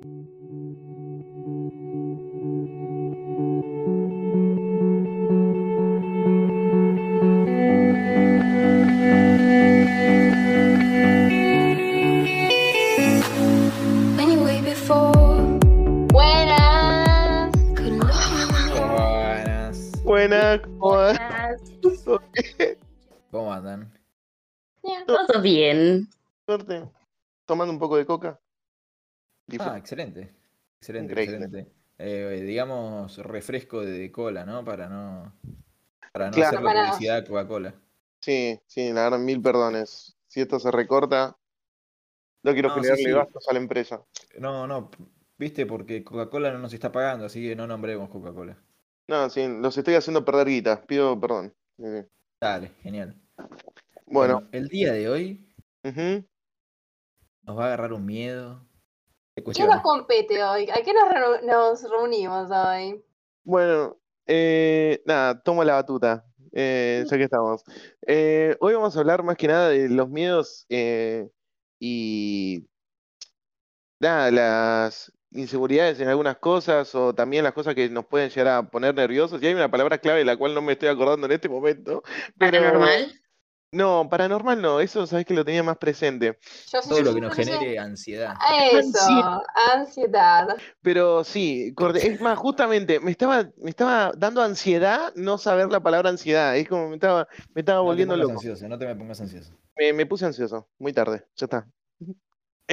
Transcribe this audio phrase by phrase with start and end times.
[0.00, 0.20] Buenas.
[16.12, 17.52] Buenas.
[20.02, 20.60] Buenas.
[20.78, 21.60] Buenas.
[23.30, 23.92] ¿Cómo andan?
[25.06, 26.08] Todo bien.
[26.46, 26.88] Suerte.
[27.44, 28.40] Tomando un poco de coca.
[29.60, 30.34] Ah, excelente.
[30.80, 31.36] Excelente, Increíble.
[31.36, 31.72] excelente.
[31.98, 34.64] Eh, digamos, refresco de cola, ¿no?
[34.64, 35.32] Para no.
[36.12, 36.48] Para no Claro.
[36.48, 37.74] hacerle Para- publicidad a Coca-Cola.
[38.20, 40.16] Sí, sí, la verdad, mil perdones.
[40.26, 41.36] Si esto se recorta,
[42.42, 43.10] no quiero No, generarle sí.
[43.10, 44.02] gastos a la empresa.
[44.38, 44.90] No, no,
[45.38, 48.56] viste, porque Coca-Cola no nos está pagando, así que no nombremos Coca-Cola.
[49.08, 50.82] No, sí, los estoy haciendo perder guita.
[50.82, 51.52] Pido perdón.
[51.76, 52.06] Sí, sí.
[52.40, 53.14] Dale, genial.
[54.06, 55.46] Bueno, el día de hoy
[57.42, 58.66] nos va a agarrar un miedo.
[59.34, 60.68] ¿Qué nos compete hoy?
[60.70, 61.08] ¿A qué nos
[61.88, 63.02] reunimos hoy?
[63.44, 63.96] bueno,
[64.26, 66.24] eh, nada, tomo la batuta.
[66.52, 67.62] Eh, ya que estamos.
[68.06, 71.28] Eh, hoy vamos a hablar más que nada de los miedos eh,
[71.78, 72.66] y
[74.00, 78.62] nada, las inseguridades en algunas cosas o también las cosas que nos pueden llegar a
[78.68, 79.40] poner nerviosos.
[79.40, 82.02] Y hay una palabra clave de la cual no me estoy acordando en este momento.
[82.36, 83.19] pero- ¿Paranormal?
[83.72, 86.38] No, paranormal no, eso sabes que lo tenía más presente.
[86.72, 88.34] Yo Todo yo lo que nos genere ansiedad.
[88.72, 89.38] Eso, Ansiedad.
[89.72, 90.56] ansiedad.
[90.82, 96.10] Pero sí, es más, justamente me estaba, me estaba dando ansiedad no saber la palabra
[96.10, 96.56] ansiedad.
[96.56, 98.40] Es como me estaba, me estaba No te volviendo pongas loco.
[98.40, 99.52] ansioso, no te me pongas ansioso.
[99.76, 101.66] Me, me puse ansioso, muy tarde, ya está.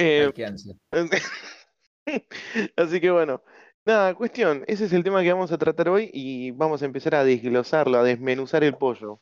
[0.00, 0.76] Eh, Ay, qué ansia.
[2.76, 3.42] así que bueno,
[3.84, 7.16] nada, cuestión, ese es el tema que vamos a tratar hoy y vamos a empezar
[7.16, 9.20] a desglosarlo, a desmenuzar el pollo,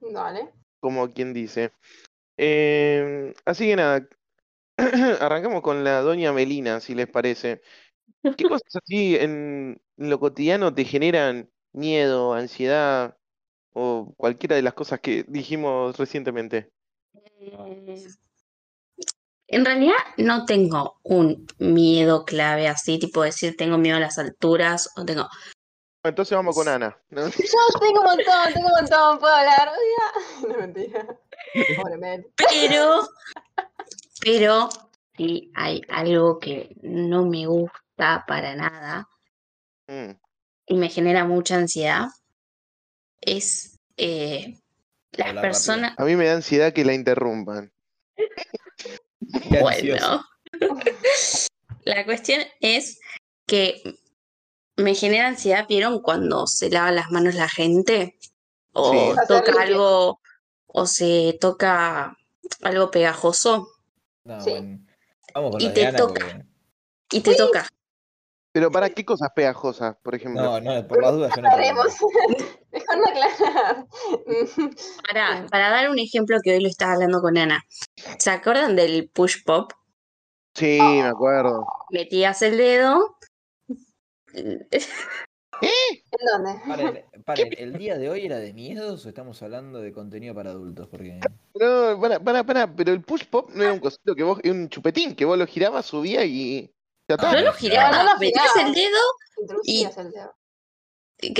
[0.00, 0.50] Dale.
[0.82, 1.72] Como quien dice.
[2.36, 4.06] Eh, así que nada,
[5.20, 7.62] arrancamos con la doña Melina, si les parece.
[8.36, 13.16] ¿Qué cosas así en lo cotidiano te generan miedo, ansiedad
[13.72, 16.70] o cualquiera de las cosas que dijimos recientemente?
[17.14, 18.04] Eh,
[19.46, 24.90] En realidad no tengo un miedo clave así, tipo decir tengo miedo a las alturas
[24.96, 25.28] o tengo...
[26.04, 26.96] Entonces vamos con Ana.
[27.10, 27.28] ¿no?
[27.28, 29.72] Yo tengo un montón, tengo un montón, puedo hablar.
[30.48, 31.06] No mentira.
[31.76, 32.24] Pobre.
[32.36, 33.08] Pero,
[34.20, 34.68] pero
[35.16, 39.08] si hay algo que no me gusta para nada
[39.88, 40.12] Mm.
[40.66, 42.06] y me genera mucha ansiedad,
[43.20, 44.58] es eh,
[45.12, 45.94] las personas...
[45.98, 47.72] A mí me da ansiedad que la interrumpan.
[49.60, 50.24] Bueno,
[51.84, 53.00] la cuestión es
[53.46, 53.82] que
[54.82, 56.00] me genera ansiedad, ¿vieron?
[56.00, 58.18] Cuando se lava las manos la gente
[58.72, 59.12] o Sí.
[59.28, 60.20] Toca algo
[60.66, 62.16] o se toca
[62.62, 63.68] algo pegajoso
[64.24, 64.50] No, Sí.
[64.50, 64.86] bueno.
[65.34, 66.24] Vamos con Y la de te Ana toca.
[66.24, 66.46] porque-
[67.12, 67.66] y te toca.
[68.52, 70.42] Pero ¿para qué cosas pegajosas, por ejemplo?
[70.42, 71.48] No, no, por las dudas yo no.
[72.72, 73.86] Mejor aclarar.
[75.50, 77.64] Para dar un ejemplo que hoy lo estaba hablando con Ana.
[78.18, 79.72] ¿Se acuerdan del push pop?
[80.54, 81.66] Sí, me acuerdo.
[81.90, 83.16] Metías el dedo.
[84.34, 84.66] ¿En
[86.32, 86.60] dónde?
[86.66, 90.50] Paren, paren, ¿el día de hoy era de miedos o estamos hablando de contenido para
[90.50, 90.88] adultos?
[90.88, 91.20] Porque
[91.54, 94.52] No, para, para, para, pero el push pop no era un cosito que vos, era
[94.52, 96.70] un chupetín que vos lo girabas, subía y
[97.08, 97.32] ya está.
[97.32, 98.68] No lo No, no girabas, lo metías girabas.
[98.68, 98.98] el dedo,
[99.38, 100.34] Introducías el dedo.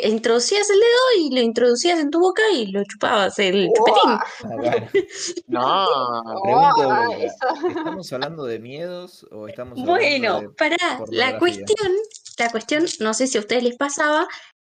[0.04, 4.10] introducías el dedo y lo introducías en tu boca y lo chupabas el chupetín.
[4.10, 4.24] Ah,
[4.56, 4.86] bueno,
[5.48, 7.12] No, pregunto.
[7.18, 11.92] ¿Estamos hablando de miedos o estamos hablando Bueno, de pará, la cuestión,
[12.38, 14.26] la cuestión, no sé si a ustedes les pasaba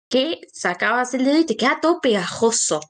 [0.09, 2.81] que sacabas el dedo y te quedaba todo pegajoso.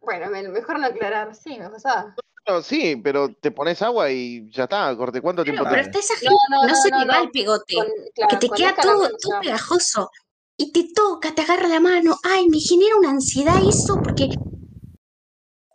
[0.00, 1.34] Bueno, me- mejor no aclarar.
[1.34, 2.14] Sí, me pasaba.
[2.46, 5.20] no, sí, pero te pones agua y ya está, corte.
[5.20, 7.06] ¿Cuánto Claro, tiempo pero te- hasta esa No, gente no, no, no, se no, le
[7.06, 7.22] va no.
[7.24, 10.10] el pegote, Con, que claro, te queda todo, todo pegajoso.
[10.56, 12.16] Y te toca, te agarra la mano.
[12.22, 14.28] Ay, me genera una ansiedad eso porque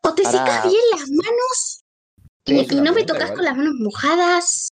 [0.04, 1.82] o te secas bien las manos
[2.46, 4.70] Sí, y, y no me tocas con las manos mojadas.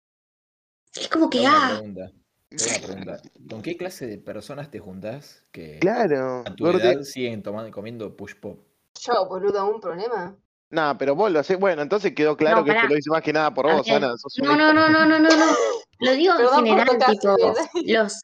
[0.94, 2.10] Es como que, ah, pregunta.
[2.57, 3.22] Tengo una pregunta.
[3.49, 8.16] ¿Con qué clase de personas te juntás que Claro, a tu edad siguen tomando, comiendo
[8.16, 8.60] push pop?
[9.01, 10.37] Yo, boludo, un problema.
[10.71, 11.59] No, pero vos lo hacés.
[11.59, 12.93] Bueno, entonces quedó claro No, que esto pará.
[12.93, 14.16] lo hice más que nada por vos, Ana.
[14.16, 15.57] sos no, no, no, no, no, no, no.
[16.01, 17.37] Lo digo en Perdón por general, tipo,
[17.84, 18.21] los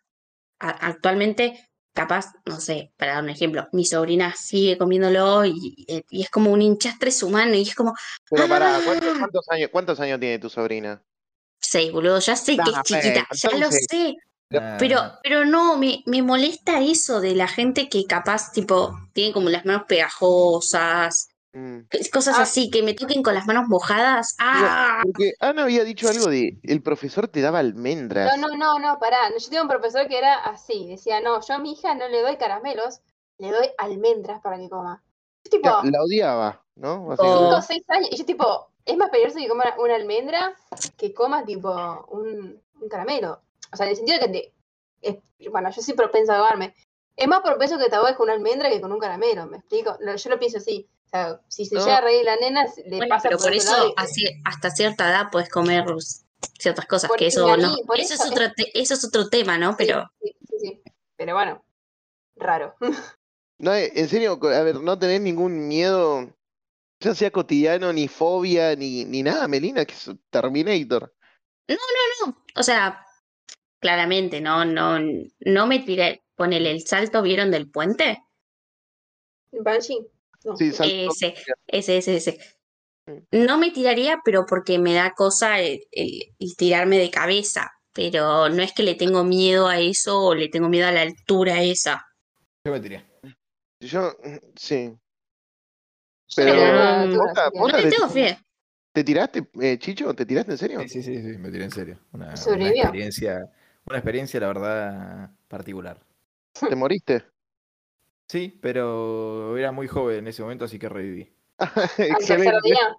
[0.60, 6.22] a- actualmente, capaz, no sé, para dar un ejemplo, mi sobrina sigue comiéndolo y, y
[6.22, 7.94] es como un hinchastre su mano y es como,
[8.30, 8.80] Pero pará, ¡Ah!
[8.84, 11.02] ¿cuántos, cuántos años, ¿cuántos años tiene tu sobrina?
[11.70, 14.16] Sei, boludo, ya sé que es chiquita, ya lo sé,
[14.50, 19.34] Nah, pero, pero no, me, me molesta eso de la gente que capaz, tipo, tiene
[19.34, 21.88] como las manos pegajosas Mm.
[22.12, 22.42] Cosas Ah.
[22.42, 24.36] así, que me toquen con las manos mojadas.
[24.38, 25.00] ¡Ah!
[25.02, 28.36] Porque Ana había dicho algo de el profesor te daba almendras.
[28.36, 29.30] No, no, no, no, pará.
[29.36, 30.86] Yo tengo un profesor que era así.
[30.86, 33.00] Decía, no, yo a mi hija no le doy caramelos,
[33.38, 35.02] le doy almendras para que coma.
[35.50, 37.04] Tipo, La, la odiaba, ¿no?
[37.04, 37.06] Oh.
[37.08, 37.38] Básicamente.
[37.44, 38.08] cinco o seis años.
[38.12, 40.54] Y yo tipo, es más peligroso que coma una almendra
[40.96, 41.70] que coma tipo
[42.10, 43.40] un, un caramelo.
[43.72, 44.54] O sea, en el sentido de que te,
[45.38, 46.74] es- bueno, yo soy propensa a ahogarme.
[47.16, 49.96] Es más propenso que te ahogues con una almendra que con un caramelo, ¿me explico?
[50.00, 50.88] No, yo lo pienso así.
[51.06, 51.80] O sea, si se No.
[51.84, 54.70] llega a reír la nena, le Bueno, pasa pero por eso lado y- así- hasta
[54.70, 55.84] cierta edad puedes comer
[56.58, 59.04] ciertas cosas, Por- que eso mí, no, por eso es eso otro te- eso es
[59.04, 59.74] otro tema, ¿no?
[59.76, 60.82] Pero Sí, sí, sí.
[61.16, 61.64] Pero bueno,
[62.36, 62.74] raro.
[63.58, 66.32] No, eh, en serio, a ver, no tenés ningún miedo,
[67.00, 71.12] ya sea cotidiano, ni fobia, ni, ni nada, Melina, que es Terminator.
[71.68, 73.04] no, o sea,
[73.80, 74.98] claramente, no, no,
[75.40, 78.22] no me tiré, ponele el salto, ¿vieron del puente?
[79.52, 80.06] Banshee.
[80.44, 80.56] No.
[80.56, 81.34] Sí, salto- Ese,
[81.66, 82.38] ese, ese, ese.
[83.06, 83.44] Mm.
[83.46, 87.72] No me tiraría, pero porque me da cosa el, el- el tirarme de cabeza.
[87.92, 91.02] Pero no es que le tengo miedo a eso o le tengo miedo a la
[91.02, 92.06] altura esa.
[92.64, 93.07] Yo me tiré.
[93.80, 94.16] Yo,
[94.56, 94.96] sí.
[96.36, 98.38] Pero, mm, tengo fe.
[98.92, 100.12] ¿Te tiraste, eh, Chicho?
[100.14, 100.80] ¿Te tiraste en serio?
[100.80, 101.98] Sí, sí, sí, sí, me tiré en serio.
[102.12, 103.48] Una, una experiencia,
[103.86, 106.00] una experiencia, la verdad, particular.
[106.68, 107.24] ¿Te moriste?
[108.26, 111.32] Sí, pero era muy joven en ese momento, así que reviví.
[111.58, 112.96] Al tercer día.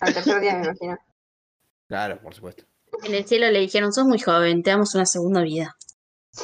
[0.00, 0.98] Al tercer día, me imagino.
[1.86, 2.64] Claro, por supuesto.
[3.04, 5.76] En el cielo le dijeron, sos muy joven, te damos una segunda vida.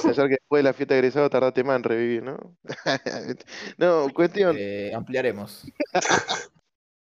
[0.02, 2.37] Pensar que después de la fiesta de egresado tardaste más en revivir, ¿no?
[3.79, 4.56] no, cuestión.
[4.58, 5.64] Eh, ampliaremos.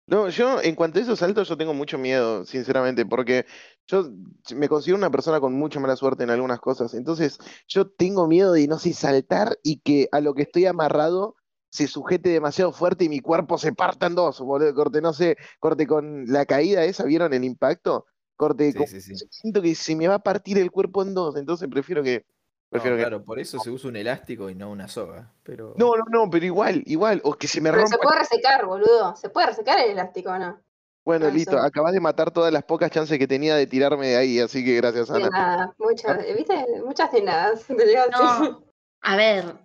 [0.05, 3.45] No, yo en cuanto a esos saltos yo tengo mucho miedo, sinceramente, porque
[3.85, 4.09] yo
[4.55, 6.95] me considero una persona con mucha mala suerte en algunas cosas.
[6.95, 7.37] Entonces,
[7.67, 11.35] yo tengo miedo de, no sé, saltar y que a lo que estoy amarrado
[11.71, 14.73] se sujete demasiado fuerte y mi cuerpo se parta en dos, boludo.
[14.73, 18.07] Corte, no sé, corte con la caída esa, ¿vieron el impacto?
[18.35, 19.27] Corte, Sí, sí, sí.
[19.29, 22.25] siento que se me va a partir el cuerpo en dos, entonces prefiero que...
[22.71, 23.01] No, Prefiero que...
[23.03, 25.31] claro, por eso se usa un elástico y no una soga.
[25.43, 27.97] Pero No, no, no, pero igual, igual, o que se me Pero rompa.
[27.97, 29.15] se puede resecar, boludo.
[29.15, 30.59] Se puede resecar el elástico, ¿o ¿no?
[31.03, 31.65] Bueno, Ah, listo, eso.
[31.65, 34.75] acabas de matar todas las pocas chances que tenía de tirarme de ahí, así que
[34.75, 35.29] gracias, De Ana.
[35.31, 35.73] nada.
[35.79, 36.65] Muchas, ¿viste?
[36.85, 37.53] Muchas de nada.
[38.11, 38.63] No,
[39.01, 39.55] a ver,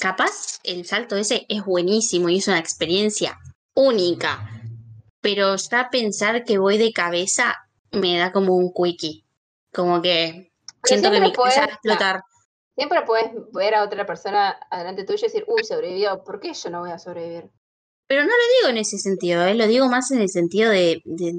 [0.00, 3.38] capaz el salto ese es buenísimo y es una experiencia
[3.74, 4.48] única,
[5.20, 7.54] pero ya pensar que voy de cabeza
[7.90, 9.24] me da como un quickie,
[9.74, 10.52] como que
[10.84, 12.20] siento que mi cabeza va a explotar.
[12.76, 16.22] Siempre puedes ver a otra persona adelante tuyo y decir, uy, sobrevivió.
[16.22, 17.50] ¿Por qué yo no voy a sobrevivir?
[18.06, 19.54] Pero no lo digo en ese sentido, ¿eh?
[19.54, 21.32] lo digo más en el sentido de, de,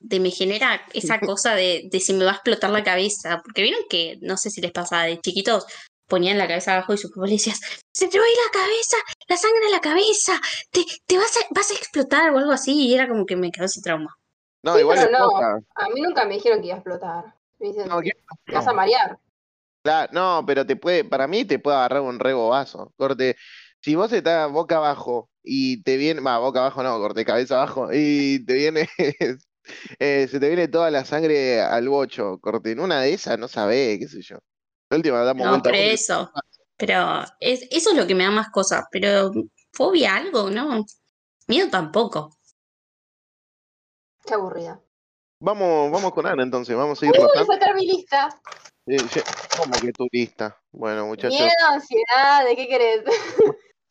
[0.00, 3.40] de me genera esa cosa de, de si me va a explotar la cabeza.
[3.44, 5.66] Porque vieron que, no sé si les pasa, de chiquitos
[6.08, 7.58] ponían la cabeza abajo y su papá le decías,
[7.90, 8.96] se te va a ir la cabeza,
[9.28, 10.38] la sangre en la cabeza,
[10.70, 12.88] te, te vas, a, vas a explotar o algo así.
[12.88, 14.14] Y era como que me quedó ese trauma.
[14.64, 15.64] No, Sí, igual pero no.
[15.74, 17.34] A mí nunca me dijeron que iba a explotar.
[17.58, 18.00] Me dicen, No,
[18.52, 19.18] vas a marear.
[19.82, 22.92] Claro, no, pero te puede, para mí te puede agarrar un rebobazo.
[22.96, 23.36] Corte,
[23.80, 27.88] si vos estás boca abajo y te viene, va, boca abajo no, corte, cabeza abajo,
[27.92, 28.88] y te viene,
[29.98, 33.48] eh, se te viene toda la sangre al bocho, corte, en una de esas no
[33.48, 34.38] sabés, qué sé yo.
[34.90, 36.30] La última damos No, pero eso.
[36.76, 38.84] Pero es, eso es lo que me da más cosas.
[38.90, 39.30] Pero
[39.72, 40.84] fobia algo, ¿no?
[41.48, 42.36] Miedo tampoco.
[44.26, 44.80] Qué aburrida.
[45.40, 47.52] Vamos, vamos con Ana entonces, vamos a ir Uy, rotando.
[47.52, 48.28] sacar mi lista.
[48.86, 48.96] Eh,
[49.56, 50.60] ¿Cómo que turista?
[50.72, 53.02] Bueno, muchachos, Miedo, ansiedad, ¿de qué querés?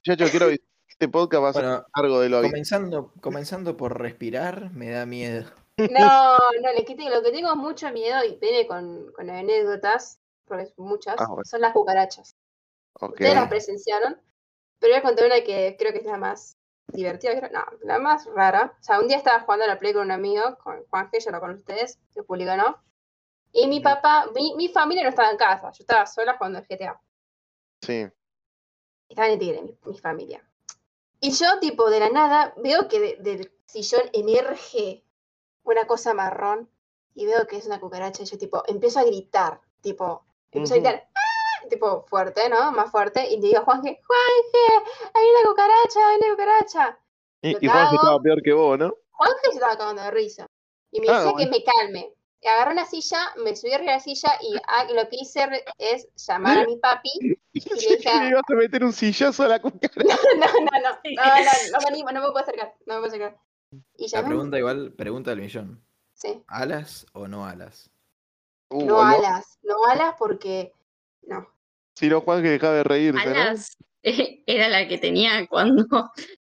[0.06, 4.72] muchachos, quiero este podcast va a ser Bueno, largo de lo comenzando, comenzando por respirar,
[4.72, 5.50] me da miedo.
[5.78, 7.10] No, no, les quité.
[7.10, 11.44] Lo que tengo mucho miedo y viene con, con anécdotas, porque son muchas, Ah, bueno.
[11.46, 12.36] son las cucarachas.
[13.00, 13.12] Ok.
[13.12, 14.22] Ustedes las presenciaron,
[14.80, 16.58] pero voy a contar una que creo que es la más
[16.88, 18.76] divertida, creo- no, la más rara.
[18.80, 21.24] O sea, un día estaba jugando a la Play con un amigo, con Juan G,
[21.24, 22.78] yo lo con ustedes, que público no.
[23.54, 23.84] Y mi Ujú.
[23.84, 27.00] papá, mi, mi familia no estaba en casa, yo estaba sola jugando al GTA.
[27.82, 28.08] Sí.
[29.10, 30.42] Estaba en el Tigre, mi, mi familia.
[31.20, 35.04] Y yo, tipo, de la nada, veo que de- del sillón emerge
[35.64, 36.70] una cosa marrón
[37.14, 40.78] y veo que es una cucaracha y yo, tipo, empiezo a gritar, tipo, empiezo a
[40.78, 41.68] gritar, ¡ah!
[41.70, 42.72] tipo, fuerte, ¿no?
[42.72, 47.00] Más fuerte, y le digo a Juanje, Juanje, hay una cucaracha, hay una cucaracha.
[47.44, 47.96] Y, y Juan cago.
[47.98, 48.94] estaba peor que vos, ¿no?
[49.12, 50.48] Juanje se estaba cagando de risa.
[50.92, 51.52] Y me Ah, decía bueno.
[51.52, 52.14] que me calme.
[52.48, 56.08] Agarré una silla, me subí arriba de la silla y ah, lo que hice es
[56.28, 57.10] llamar a mi papi.
[57.54, 59.92] Y le dije a- ibas a meter un sillazo a la cucaracha.
[60.38, 63.00] No, no, no, no, no, no, no me animo, no me puedo acercar, no me
[63.02, 63.38] puedo acercar.
[63.98, 65.84] Y La pregunta igual, pregunta del millón.
[66.14, 67.90] sí, ¿Alas o no alas?
[68.70, 70.74] Uh, no alas, no alas porque,
[71.24, 71.46] no,
[71.96, 73.32] Si no, Juan que dejaba de reírse, ¿no?
[73.32, 75.86] Alas era la que tenía cuando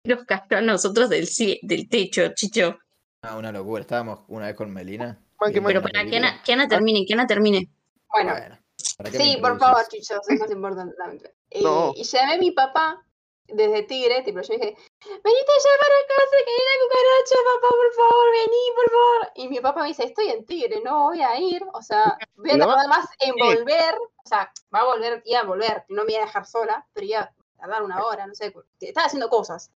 [0.05, 1.27] Nos cayó a nosotros del,
[1.63, 2.79] del techo, chicho.
[3.23, 3.81] Ah, una locura.
[3.81, 5.19] Estábamos una vez con Melina.
[5.43, 5.73] Man, mal.
[5.73, 6.17] Pero para que.
[6.17, 7.69] Ana, que Ana termine, que Ana termine.
[8.09, 8.59] Bueno, Bueno,
[8.97, 10.95] ¿para qué me sí, por favor, chichos, es más importante.
[11.55, 11.93] Eh, No.
[11.95, 13.05] Y llamé a mi papá
[13.47, 17.93] desde Tigre, tipo, yo dije, venite ya para casa, que hay una cucaracha, papá, por
[17.93, 19.33] favor, vení, por favor.
[19.35, 22.51] Y mi papá me dice, estoy en Tigre, no voy a ir, o sea, voy
[22.53, 26.13] a tardar más en volver, o sea, va a volver, iba a volver, no me
[26.13, 29.71] iba a dejar sola, pero iba a tardar una hora, no sé, estaba haciendo cosas.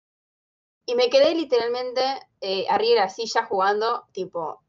[0.87, 2.03] Y me quedé literalmente
[2.41, 4.63] eh, arriba de la silla jugando, tipo,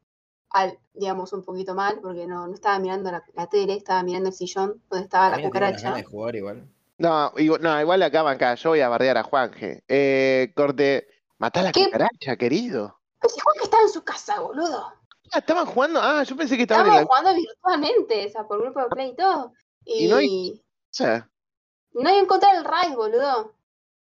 [0.50, 4.28] al, digamos, un poquito mal, porque no, no estaba mirando la, la tele, estaba mirando
[4.28, 5.92] el sillón donde estaba la cucaracha.
[5.94, 6.68] de jugar igual.
[6.98, 9.84] No, igual, no, igual acá acá, yo voy a bardear a Juanje.
[9.88, 11.84] Eh, corte, matá a la ¿Qué?
[11.86, 12.98] cucaracha, querido.
[13.20, 14.92] Pero si Juan que estaba en su casa, boludo.
[15.32, 16.00] Ah, estaban jugando.
[16.02, 19.16] Ah, yo pensé que estaban la jugando virtualmente, o sea, por grupo de play y
[19.16, 19.52] todo.
[19.84, 20.64] Y, Y no hay-
[20.96, 21.28] casa.
[21.92, 23.52] no hay encontrar el raid, boludo.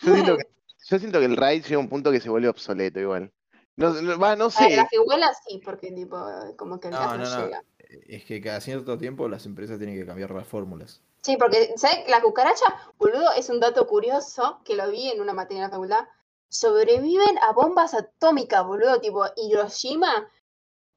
[0.00, 0.44] Yo siento, que,
[0.88, 3.32] yo siento que el raid llega a un punto que se vuelve obsoleto igual.
[3.76, 4.76] No, no, va, no sé.
[4.76, 6.16] la figuela sí, porque tipo,
[6.56, 7.62] como que el No, gas no, llega.
[8.06, 11.00] Es que cada cierto tiempo las empresas tienen que cambiar las fórmulas.
[11.22, 12.08] Sí, porque, ¿sabes?
[12.08, 12.64] La cucaracha,
[12.98, 16.06] boludo, es un dato curioso que lo vi en una materia en la facultad.
[16.48, 20.28] Sobreviven a bombas atómicas, boludo, tipo Hiroshima.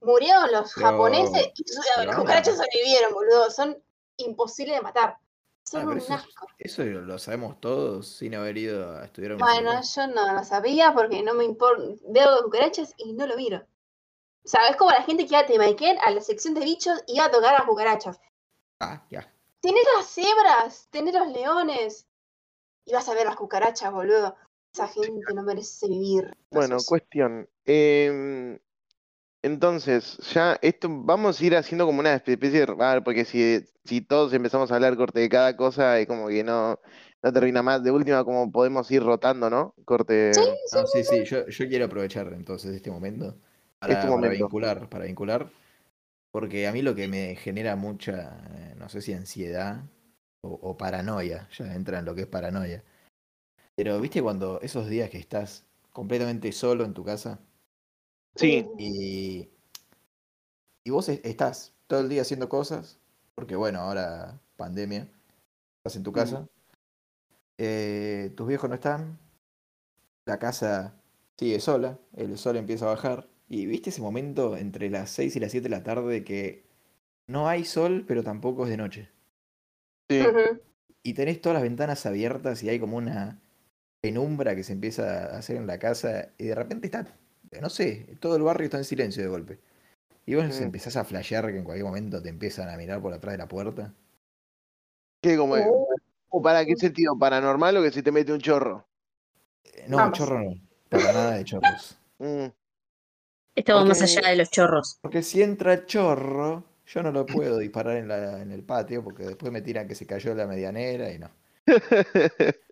[0.02, 3.50] Murieron los Pero- japoneses y su- pero las cucarachas sobrevivieron, boludo.
[3.52, 3.78] Son
[4.18, 5.18] imposibles de matar.
[5.68, 6.48] Son Ah, pero un eso, asco.
[6.60, 9.94] eso lo sabemos todos sin haber ido a estudiar a una Bueno, facultad.
[9.96, 11.84] yo no lo sabía porque no me importa.
[12.08, 13.58] Veo cucarachas y no lo miro.
[14.44, 17.04] O sea, es como la gente que iba a Temaiken a la sección de bichos
[17.08, 18.20] y iba a tocar a las cucarachas.
[18.80, 19.28] Ah, ya.
[19.60, 22.06] Tenés las cebras, tenés los leones.
[22.86, 24.36] Y vas a ver las cucarachas, boludo.
[24.72, 26.26] Esa gente no merece vivir.
[26.52, 27.50] Bueno, Entonces, cuestión.
[27.66, 28.60] Em,
[29.46, 32.76] entonces, ya esto vamos a ir haciendo como una especie de.
[32.80, 36.44] ah, porque si, si todos empezamos a hablar corte de cada cosa, es como que
[36.44, 36.80] no,
[37.22, 37.84] no termina más.
[37.84, 39.76] De última, como podemos ir rotando, ¿no?
[39.86, 40.34] Corte.
[40.34, 43.38] Sí, sí, No, sí, sí, yo, yo quiero aprovechar entonces este momento
[43.78, 45.48] para, Este para vincular, para vincular,
[46.32, 49.84] porque a mí lo que me genera mucha, eh, no sé si ansiedad
[50.42, 52.84] o, o paranoia, ya entra en lo que es paranoia.
[53.76, 57.40] Pero viste cuando esos días que estás completamente solo en tu casa
[58.36, 59.50] Sí, y,
[60.84, 63.00] y vos es- estás todo el día haciendo cosas,
[63.36, 65.08] porque bueno, ahora pandemia,
[65.80, 66.48] estás en tu casa,
[67.58, 69.18] eh, tus viejos no están,
[70.26, 71.02] la casa
[71.38, 75.40] sigue sola, el sol empieza a bajar, y viste ese momento entre las 6 y
[75.40, 76.66] las 7 de la tarde que
[77.28, 79.10] no hay sol, pero tampoco es de noche.
[80.10, 80.40] sí.
[81.04, 83.42] Y tenés todas las ventanas abiertas y hay como una
[84.02, 87.18] penumbra que se empieza a hacer en la casa y de repente está,
[87.62, 89.60] no sé, todo el barrio está en silencio de golpe.
[90.26, 90.64] Y vos Mm.
[90.64, 93.48] empezás a flashear que en cualquier momento te empiezan a mirar por atrás de la
[93.48, 93.94] puerta.
[95.22, 95.56] ¿Qué como?
[95.56, 95.88] Oh.
[96.30, 97.18] ¿O para qué sentido?
[97.18, 98.88] ¿Paranormal o que se te mete un chorro?
[99.64, 100.18] Eh, No, Vamos.
[100.18, 100.54] chorro no,
[100.90, 101.98] para nada de chorros.
[102.20, 102.46] Mm,
[103.56, 105.00] Esto va más allá de los chorros.
[105.02, 109.04] Porque si entra el chorro, yo no lo puedo disparar en, la, en el patio
[109.04, 111.30] porque después me tiran que se cayó la medianera y no.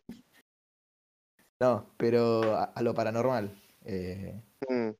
[1.61, 3.51] No, pero a, a lo paranormal.
[3.85, 4.95] eh, mm.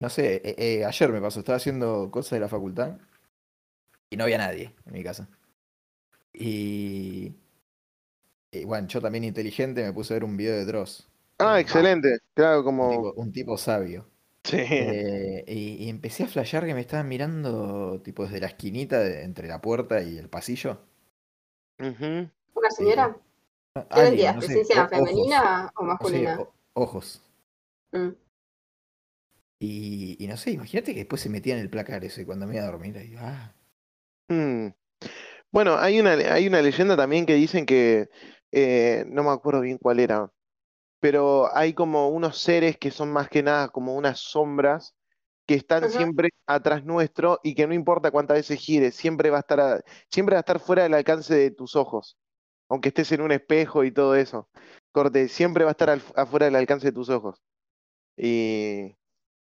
[0.00, 2.98] No sé, eh, eh, ayer me pasó, estaba haciendo cosas de la facultad
[4.10, 5.28] y no había nadie en mi casa.
[6.32, 7.34] Y,
[8.50, 11.08] y bueno, yo también inteligente me puse a ver un video de Dross,
[11.38, 12.18] Ah, excelente.
[12.34, 12.90] Claro, un como.
[12.90, 14.08] tipo, un tipo sabio.
[14.44, 14.56] Sí.
[14.58, 19.22] Eh, y, y empecé a flashear que me estaban mirando tipo desde la esquinita de-
[19.24, 20.80] entre la puerta y el pasillo.
[22.54, 23.16] Una señora.
[23.74, 24.34] ¿Qué Alguien, vendías?
[24.34, 26.38] no sé, ¿Presencia ojos, femenina o no sé, masculina?
[26.40, 27.22] o- ojos.
[27.92, 28.08] Mm.
[29.60, 32.56] Y, y no sé, imagínate que después se metía en el placar ese cuando me
[32.56, 32.96] iba a dormir.
[32.96, 33.54] Y, ah,
[34.28, 34.68] Mm.
[35.52, 38.08] Bueno, hay una, hay una leyenda también que dicen que,
[38.52, 40.32] eh, no me acuerdo bien cuál era,
[41.00, 44.94] pero hay como unos seres que son más que nada como unas sombras
[45.46, 49.40] que están siempre atrás nuestro y que no importa cuántas veces gires, siempre va a
[49.40, 52.18] estar, a- siempre va a estar fuera del alcance de tus ojos,
[52.68, 54.50] aunque estés en un espejo y todo eso.
[54.92, 57.42] Corte, siempre va a estar al- afuera del alcance de tus ojos.
[58.16, 58.97] Y,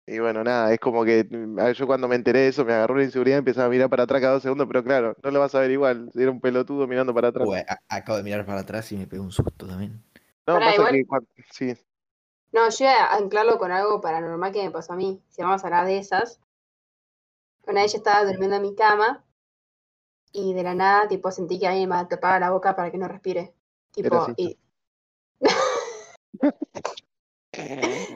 [0.07, 2.73] y bueno, nada, es como que mm, a- yo cuando me enteré de eso me
[2.73, 5.39] agarró la inseguridad, empezaba a mirar para atrás cada dos segundos, pero claro, no lo
[5.41, 7.47] vas a ver igual, si era un pelotudo mirando para atrás.
[7.89, 10.03] acabo de mirar para atrás y me pegó un susto también.
[10.47, 11.73] No, Pará, pasa igual- que cuan- sí,
[12.53, 15.21] No, yo iba a anclarlo con algo paranormal que me pasó a mí.
[15.29, 16.39] Si vamos a hablar de esas.
[17.67, 19.25] Una vez yo estaba durmiendo en mi cama
[20.31, 23.07] y de la nada, tipo, sentí que alguien me tapaba la boca para que no
[23.09, 23.53] respire.
[23.91, 24.57] Tipo, y...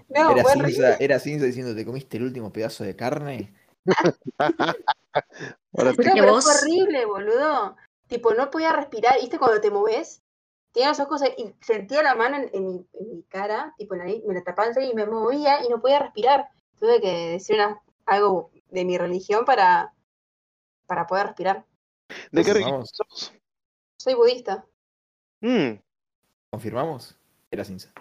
[0.09, 0.97] no, era, Cinza, horrible.
[0.99, 3.53] era Cinza diciendo, ¿te comiste el último pedazo de carne?
[5.73, 7.75] ahora pero vos- horrible, boludo.
[8.07, 9.15] Tipo, no podía respirar.
[9.19, 10.21] ¿Viste cuando te moves?
[10.73, 13.93] tenía los ojos ahí y sentía la mano en, en mi, en mi cara, tipo
[13.93, 16.47] en la nariz, me la tapaba y me movía y no podía respirar.
[16.79, 19.93] Tuve que decir una- algo de mi religión para,
[20.87, 21.65] para poder respirar.
[22.31, 23.33] ¿De qué religión sos?
[23.97, 24.65] Soy budista.
[25.41, 25.73] Mm.
[26.49, 27.17] ¿Confirmamos?
[27.49, 27.91] Era Cinza.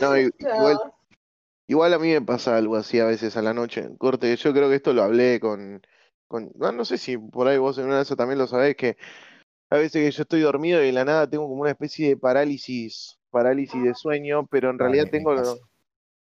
[0.00, 0.16] No,
[1.68, 3.88] igual, a mí me pasa algo así a veces a la noche.
[3.98, 5.82] Corte, yo creo que esto lo hablé con,
[6.28, 8.76] con no, no sé si por ahí vos en una de esas también lo sabés,
[8.76, 8.96] que
[9.70, 12.16] a veces que yo estoy dormido y de la nada tengo como una especie de
[12.16, 15.58] parálisis, parálisis de sueño, pero en realidad tengo, lo- pasa.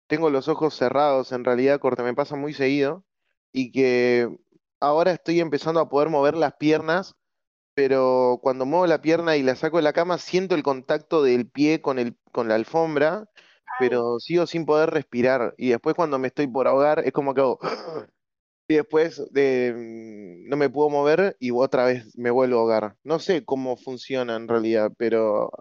[0.08, 3.06] tengo los ojos cerrados, en realidad, corte, me pasa muy seguido
[3.54, 4.30] y que
[4.80, 7.16] ahora estoy empezando a poder mover las piernas,
[7.78, 11.48] pero cuando muevo la pierna y la saco de la cama, siento el contacto del
[11.48, 13.30] pie con el, con la alfombra,
[13.80, 15.54] pero sigo sin poder respirar.
[15.60, 17.60] Y después cuando me estoy por ahogar, es como que hago...
[18.70, 22.96] Y después de, mm, no me puedo mover y otra vez me vuelvo a ahogar.
[23.04, 25.52] No sé cómo funciona en realidad, pero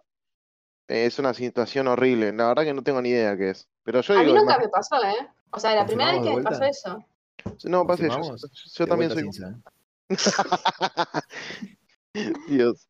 [0.88, 2.32] es una situación horrible.
[2.32, 3.68] La verdad que no tengo ni idea qué es.
[3.84, 5.28] Pero yo A mí nunca me pasó, ¿eh?
[5.50, 7.04] O sea, la primera vez que me ¿Confirmamos pasó
[7.44, 7.68] eso.
[7.68, 8.36] no, pase, yo,
[8.74, 9.22] yo también soy...
[9.22, 9.60] Cinza.
[12.48, 12.88] Dios.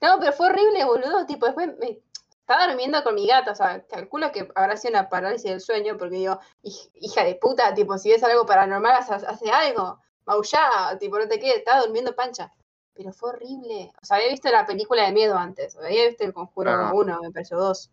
[0.00, 1.26] No, pero fue horrible, boludo.
[1.26, 2.00] Tipo, después me
[2.40, 3.52] estaba durmiendo con mi gata.
[3.52, 5.96] O sea, calculo que habrá sido una parálisis del sueño.
[5.96, 9.98] Porque digo, "Hij- hija de puta, tipo, si ves algo paranormal, hace, hace algo.
[10.26, 12.52] Maullá, tipo, no te quedes, estaba durmiendo pancha.
[12.94, 13.90] Pero fue horrible.
[14.00, 15.74] O sea, había visto la película de miedo antes.
[15.76, 16.92] Había visto el conjuro Ah.
[16.94, 17.90] 1, me pareció 2.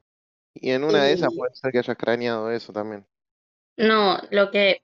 [0.53, 3.05] Y en una de esas puede ser que hayas craneado eso también.
[3.77, 4.81] No, lo que.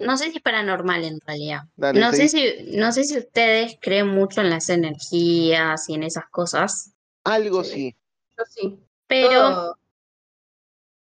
[0.00, 1.62] No sé si es paranormal en realidad.
[1.76, 2.44] Dale, No sé si,
[2.76, 6.92] no sé si ustedes creen mucho en las energías y en esas cosas,
[7.24, 7.70] Algo Sí.
[7.72, 7.96] sí.
[8.38, 8.78] Yo sí.
[9.08, 9.78] pero Todo-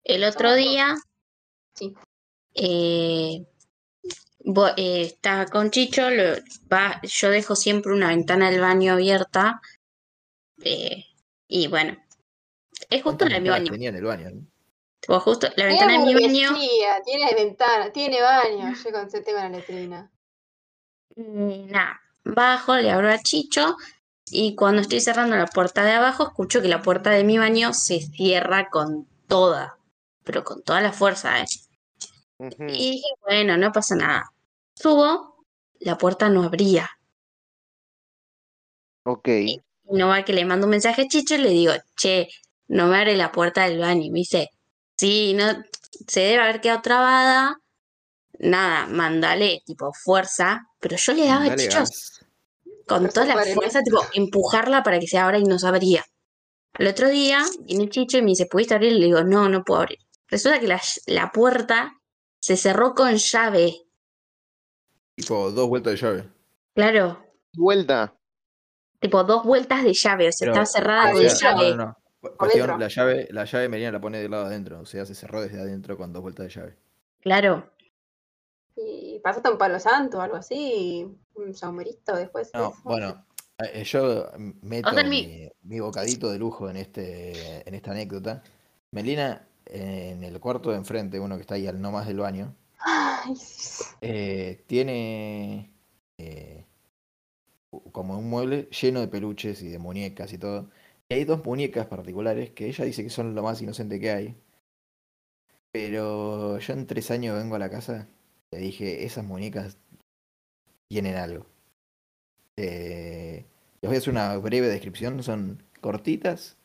[0.03, 0.96] el otro día
[1.75, 1.94] Sí.
[2.56, 3.46] eh,
[4.77, 6.36] eh, estaba con Chicho, lo-
[6.72, 9.62] va, yo dejo siempre una ventana del baño abierta
[10.63, 11.06] eh,
[11.48, 11.98] y bueno,
[12.89, 13.72] es justo ¿Cuántas la de mi ventanas baño.
[13.72, 14.32] tenía en el baño?
[15.00, 16.56] Tipo, justo la Tiene ventana de mi baño.
[17.06, 18.74] tiene ventana, tiene baño.
[18.74, 20.12] Yo con ese tema en la letrina.
[21.15, 23.75] Y nada, bajo, le abro a Chicho
[24.32, 27.74] y cuando estoy cerrando la puerta de abajo, escucho que la puerta de mi baño
[27.74, 29.77] se cierra con toda,
[30.24, 31.46] pero con toda la fuerza, ¿eh?
[32.40, 34.31] Y dije, bueno, no pasa nada.
[34.75, 35.46] Subo,
[35.79, 36.90] la puerta no abría.
[39.03, 39.27] Ok.
[39.27, 42.29] Y no va que le mando un mensaje a Chicho y le digo, che,
[42.68, 44.03] no me abre la puerta del baño.
[44.03, 44.51] Y me dice,
[45.00, 45.46] sí, no,
[46.07, 47.57] se debe haber quedado trabada.
[48.40, 50.68] Nada, mandale, tipo, fuerza.
[50.79, 52.25] Pero yo le daba a Dale Chicho gas.
[52.88, 56.05] con toda la fuerza, tipo, empujarla para que se abra y no se abría.
[56.74, 58.94] Al otro día viene Chicho y me dice, ¿pudiste abrir?
[58.94, 60.00] Y le digo, no, no puedo abrir.
[60.27, 61.94] Resulta que la, la puerta
[62.40, 63.74] se cerró con llave.
[65.16, 66.29] Tipo, dos vueltas de llave.
[66.75, 68.16] Claro, Vuelta.
[69.00, 71.70] tipo dos vueltas de llave, o sea, Pero, estaba cerrada o con sea, llave.
[71.72, 71.98] No, no, no.
[72.22, 74.79] Cuestión, la llave, la llave Melina la pone del lado adentro.
[74.82, 76.77] O sea, se cerró desde adentro con dos vueltas de llave.
[77.22, 77.70] Claro.
[78.75, 81.08] Y pasaste un palo santo o algo así.
[81.36, 82.51] Un saumerito después.
[82.53, 82.82] No, eso.
[82.84, 83.25] bueno,
[83.60, 87.92] eh, yo meto O sea, mi- mi, mi bocadito de lujo en este en esta
[87.92, 88.44] anécdota.
[88.92, 92.55] Melina, en el cuarto de enfrente, uno que está ahí al no más del baño,
[92.79, 93.34] Ay,
[94.01, 95.72] eh, tiene
[96.18, 96.66] eh,
[97.92, 100.70] como un mueble lleno de peluches y de muñecas y todo.
[101.11, 104.35] Y hay dos muñecas particulares que ella dice que son lo más inocente que hay.
[105.72, 108.07] Pero yo en tres años vengo a la casa
[108.51, 109.77] y le dije, esas muñecas
[110.87, 111.48] tienen algo.
[112.57, 113.43] Eh,
[113.81, 115.24] les voy a hacer una breve descripción.
[115.24, 116.57] Son cortitas,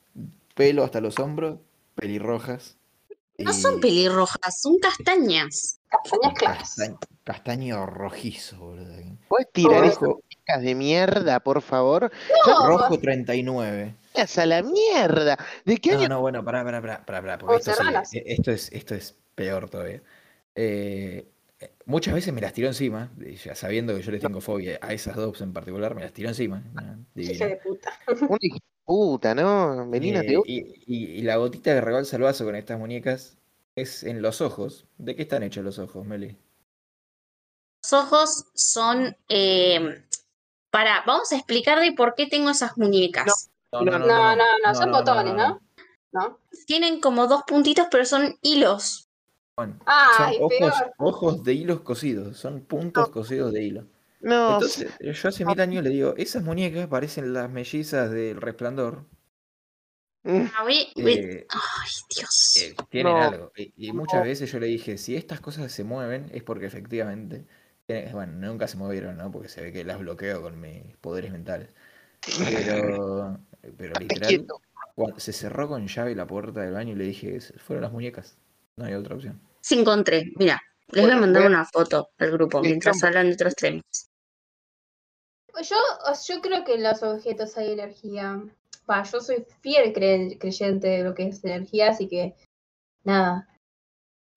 [0.54, 1.60] pelo hasta los hombros,
[1.94, 2.76] pelirrojas.
[3.38, 5.80] No son pelirrojas, son castañas.
[5.88, 6.58] Castañas claras.
[6.58, 8.94] castaño, castaño rojizo, boludo.
[9.28, 12.12] ¿Puedes tirar esas Rojo, chicas de mierda, por favor?
[12.46, 14.03] No, rojo 39.
[14.14, 15.36] ¡Vayas a la mierda!
[15.66, 16.08] ¿De qué No, año?
[16.08, 19.16] no, bueno, pará, pará, pará, pará, pará, porque esto, sí, eh, esto, es, esto es
[19.34, 20.02] peor todavía.
[20.54, 21.28] Eh,
[21.60, 23.12] eh, muchas veces me las tiró encima,
[23.44, 26.28] ya sabiendo que yo les tengo fobia a esas dos en particular, me las tiró
[26.30, 26.62] encima.
[26.72, 27.92] una hija de puta.
[28.26, 28.38] Una
[28.84, 29.86] puta, ¿no?
[29.86, 30.52] Melina, Eh, te gusta.
[30.52, 33.38] y, y- y la gotita que rebalsa el vaso con estas muñecas
[33.76, 34.86] es en los ojos.
[34.98, 36.36] ¿De qué están hechos los ojos, Meli?
[37.84, 39.16] Los ojos son.
[39.28, 40.04] eh,
[40.70, 43.50] para, vamos a explicar de por qué tengo esas muñecas.
[43.80, 45.60] No, No, no, no, son botones, ¿no?
[46.12, 46.38] ¿No?
[46.66, 49.08] Tienen como dos puntitos, pero son hilos.
[49.56, 50.94] Bueno, Ay, son ojos, peor.
[50.96, 53.86] ojos de hilos cosidos, son puntos cosidos de hilo.
[54.20, 59.06] No, Entonces, yo hace mil años le digo, esas muñecas parecen las mellizas del resplandor.
[60.24, 60.64] mm, Ah,
[60.96, 62.54] eh, Ay, Dios.
[62.54, 63.20] eh, tienen No.
[63.20, 63.52] algo.
[63.56, 67.46] Y, y muchas veces yo le dije, si estas cosas se mueven, es porque efectivamente,
[68.12, 69.30] bueno, nunca se movieron, ¿no?
[69.30, 71.74] Porque se ve que las bloqueo con mis poderes mentales.
[72.38, 73.40] Pero,
[73.76, 74.46] pero Estate literal,
[74.94, 77.92] cuando se cerró con llave la puerta del baño y le dije, "Se fueron las
[77.92, 78.36] muñecas.
[78.76, 79.40] No hay otra opción.
[79.60, 83.34] Sí encontré, mira, les voy a mandar una foto al grupo Sí, mientras hablan de
[83.34, 83.82] otros temas.
[85.62, 85.76] Yo,
[86.28, 88.42] yo creo que en los objetos hay energía.
[88.90, 92.34] Va, yo soy fiel cre- creyente de lo que es energía, así que
[93.04, 93.48] nada.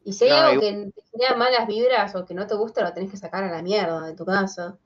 [0.04, 2.56] Y si hay No, algo igual- que te genera malas vibras o que no te
[2.56, 4.78] gusta, lo tenés que sacar a la mierda de tu casa.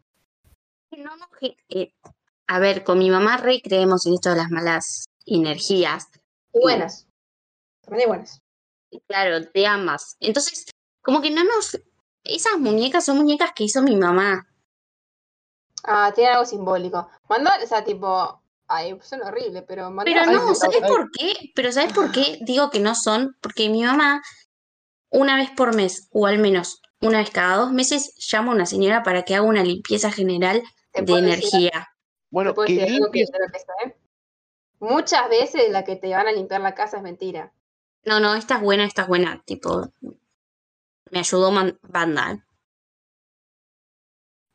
[0.97, 1.27] No, no,
[1.69, 1.93] eh,
[2.51, 6.07] a ver, con mi mamá re creemos en esto de las malas energías.
[6.53, 7.07] Y buenas.
[7.79, 8.41] También hay buenas.
[9.07, 10.17] Claro, de ambas.
[10.19, 10.65] Entonces,
[11.01, 11.79] como que no nos...
[12.25, 14.45] Esas muñecas son muñecas que hizo mi mamá.
[15.85, 17.09] Ah, tiene algo simbólico.
[17.29, 18.43] Mandar, o sea, tipo.
[18.67, 19.89] Ay, son horrible, pero.
[20.03, 20.89] Pero Ay, no, sí, ¿sabes ay.
[20.89, 21.51] por qué?
[21.55, 23.35] Pero ¿sabes por qué digo que no son?
[23.41, 24.21] Porque mi mamá,
[25.09, 28.65] una vez por mes, o al menos una vez cada dos meses, llama a una
[28.65, 30.61] señora para que haga una limpieza general
[30.91, 31.90] ¿Te de energía.
[32.32, 33.96] Bueno, que que-?
[34.80, 37.54] Muchas veces la que te van a limpiar la casa es mentira.
[38.06, 39.44] No, no, esta es buena, esta es buena.
[39.46, 39.91] Tipo,
[41.12, 42.32] me ayudó man- banda.
[42.32, 42.44] ¿eh?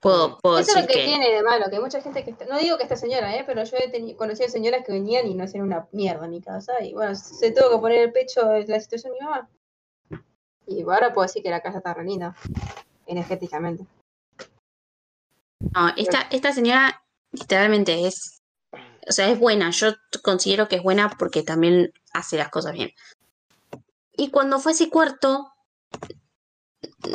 [0.00, 1.04] Puedo, puedo Eso es lo que, que...
[1.04, 3.44] tiene de malo, que hay mucha gente que está, no digo que esta señora, ¿eh?
[3.46, 6.40] pero yo he teni- conocido señoras que venían y no hacían una mierda en mi
[6.40, 9.48] casa y bueno, se tuvo que poner el pecho en la situación de mi mamá.
[10.66, 12.36] Y ahora puedo decir que la casa está re linda,
[13.06, 13.86] energéticamente.
[15.74, 17.02] No, esta, esta señora
[17.38, 18.42] literalmente es,
[19.08, 19.70] o sea, es buena.
[19.70, 19.88] Yo
[20.22, 22.90] considero que es buena porque también hace las cosas bien.
[24.12, 25.52] Y cuando fue a ese cuarto,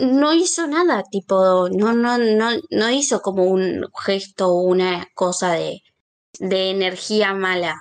[0.01, 5.53] no hizo nada, tipo, no, no, no, no hizo como un gesto o una cosa
[5.53, 5.81] de,
[6.39, 7.75] de energía mala.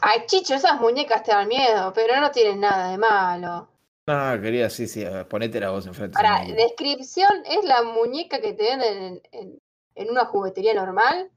[0.00, 3.68] Ay, Chicho, esas muñecas te dan miedo, pero no tienen nada de malo.
[4.06, 6.14] No, quería, sí, sí, ponete la voz enfrente.
[6.14, 6.56] Para, Samuel.
[6.56, 9.58] descripción es la muñeca que te venden en, en-
[9.94, 11.30] en una juguetería normal,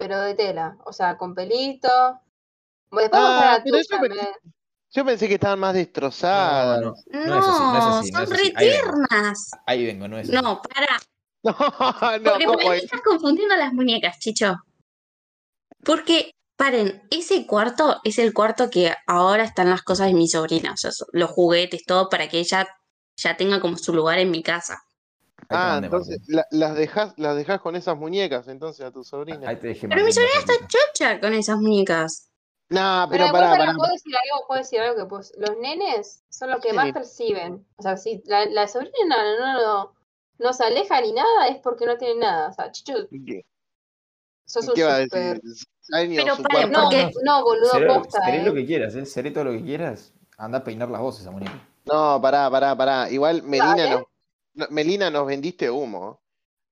[0.00, 1.88] pero de tela, o sea, con pelito.
[2.90, 4.28] Después a Ah, la pero tuya, eso me- me-
[4.92, 6.80] Yo pensé que estaban más destrozadas.
[6.80, 8.50] no, No, no es así, no es así, no son es así.
[8.50, 9.50] Retiernas.
[9.66, 10.36] ahí vengo, no es así.
[10.36, 10.86] No, para.
[11.42, 11.52] No,
[12.18, 12.84] no, Porque por ¿cómo ahí es?
[12.84, 14.56] estás confundiendo las muñecas, Chicho.
[15.84, 20.72] Porque, paren, ese cuarto es el cuarto que ahora están las cosas de mi sobrina,
[20.72, 22.68] o sea, los juguetes, todo, para que ella
[23.16, 24.82] ya tenga como su lugar en mi casa.
[25.50, 29.48] Ah, mandé, entonces la- las dejas, las dejas con esas muñecas entonces a tu sobrina.
[29.48, 32.28] Ahí te dejé Pero mi sobrina está chocha con esas muñecas.
[32.68, 33.74] Nah, Pero, pero pará.
[33.74, 34.46] ¿puedo decir algo?
[34.46, 36.76] ¿Puedo decir algo que pues, los nenes son los que Sí.
[36.76, 37.66] más perciben?
[37.76, 39.94] O sea, si la, la sobrina no, no, no,
[40.38, 42.48] no se aleja ni nada, es porque no tiene nada.
[42.50, 43.44] O sea, Chicho, ¿Qué,
[44.46, 45.40] sos un qué va a super...
[45.40, 45.66] decir?
[45.92, 46.68] Pero.
[46.68, 48.44] No, porque- no, boludo, Seré, posta, seré eh.
[48.44, 49.04] lo que quieras, ¿eh?
[49.04, 50.12] Seré todo lo que quieras.
[50.38, 51.60] Anda a peinar las voces a muñeca.
[51.86, 53.10] No, pará, pará, pará.
[53.10, 54.09] Igual nos, no,
[54.70, 56.20] Melina nos vendiste humo.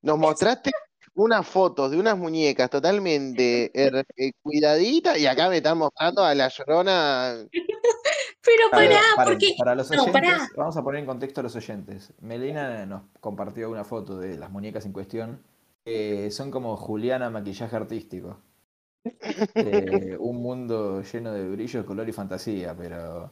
[0.02, 0.70] Nos mostraste
[1.14, 6.34] unas fotos de unas muñecas totalmente er- eh, cuidaditas y acá me están mostrando a
[6.34, 7.34] la llorona.
[8.40, 9.54] Pero pará, paren, porque.
[9.58, 10.48] para los no, oyentes, pará.
[10.56, 12.14] vamos a poner en contexto a los oyentes.
[12.20, 15.42] Melina nos compartió una foto de las muñecas en cuestión.
[16.30, 18.40] son como Juliana maquillaje artístico.
[19.54, 23.30] Eh, un mundo lleno de brillo, color y fantasía, pero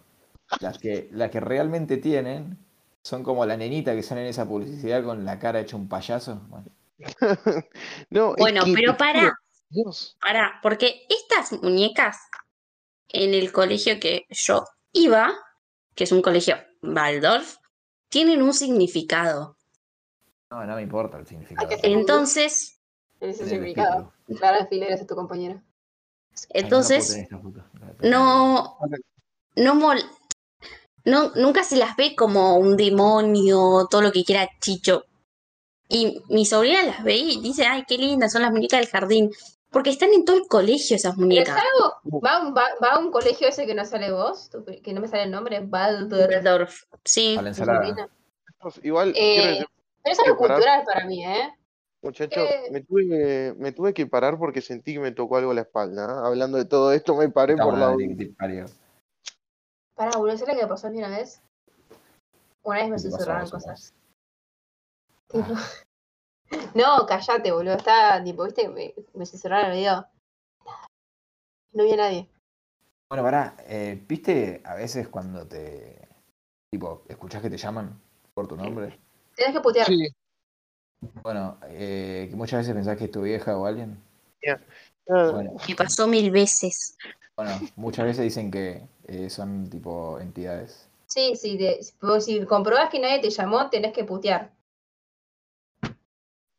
[0.60, 2.58] las que, las que realmente tienen
[3.06, 6.40] son como la nenita que sale en esa publicidad con la cara hecha un payaso.
[6.48, 6.66] Bueno,
[8.10, 9.32] No, es que pero juro,
[9.68, 10.16] Dios.
[10.20, 12.18] Pará, porque estas muñecas
[13.08, 15.32] en el colegio que yo iba,
[15.94, 17.58] que es un colegio Waldorf,
[18.08, 19.56] tienen un significado.
[20.50, 21.68] no, no me importa el significado.
[21.84, 22.80] Entonces,
[23.20, 24.12] Ese El significado.
[24.38, 25.54] Clara alfileres a tu compañera.
[25.54, 27.52] Ay, no, no entonces, tengo.
[28.02, 28.78] no,
[29.54, 30.04] no mol-
[31.06, 35.04] no, nunca se las ve como un demonio, todo lo que quiera Chicho.
[35.88, 39.30] Y mi sobrina las ve y dice, ay, qué lindas son las muñecas del jardín.
[39.70, 41.56] Porque están en todo el colegio esas muñecas.
[41.56, 44.50] algo, va, a un- va, va a un colegio ese que no sale vos,
[44.82, 46.84] que no me sale el nombre, Waldorf.
[47.04, 47.36] Sí.
[47.38, 47.78] A la tu ensalada.
[47.86, 48.08] sobrina.
[48.82, 49.64] Igual, Eh,
[50.02, 51.50] Pero es algo cultural para mí, ¿eh?
[52.02, 52.68] muchachos, eh.
[52.70, 56.04] me tuve, que- me tuve que parar porque sentí que me tocó algo la espalda.
[56.06, 56.26] ¿eh?
[56.26, 57.94] Hablando de todo esto, me paré por la.
[59.96, 61.40] Pará, boludo, ¿sabes lo que me pasó a mí una vez?
[62.62, 63.94] Una vez me ¿Qué te pasó a susurraron cosas.
[65.28, 65.54] Tipo-
[66.74, 67.74] No, callate, boludo.
[67.74, 70.06] Estaba, tipo, viste, me, me susurraron el video.
[71.72, 72.28] No vi a nadie.
[73.08, 76.08] Bueno, pará, eh, ¿viste a veces cuando te.
[76.70, 78.00] Tipo, escuchás que te llaman
[78.34, 78.98] por tu nombre?
[79.34, 79.86] Tenés que putear.
[79.86, 80.08] Sí.
[81.22, 84.02] Bueno, eh, que muchas veces pensás que es tu vieja o alguien.
[85.08, 86.96] Ah, Bueno, Me pasó mil veces.
[87.36, 90.88] bueno muchas veces dicen que eh, son tipo entidades.
[91.06, 91.56] Sí, sí.
[91.56, 94.52] de- vos si comprobás que nadie te llamó, tenés que putear.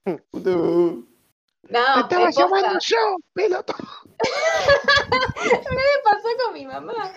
[0.06, 3.76] No, ¡Te estaba llamando yo, pelota!
[3.78, 7.12] Una vez pasó con mi mamá.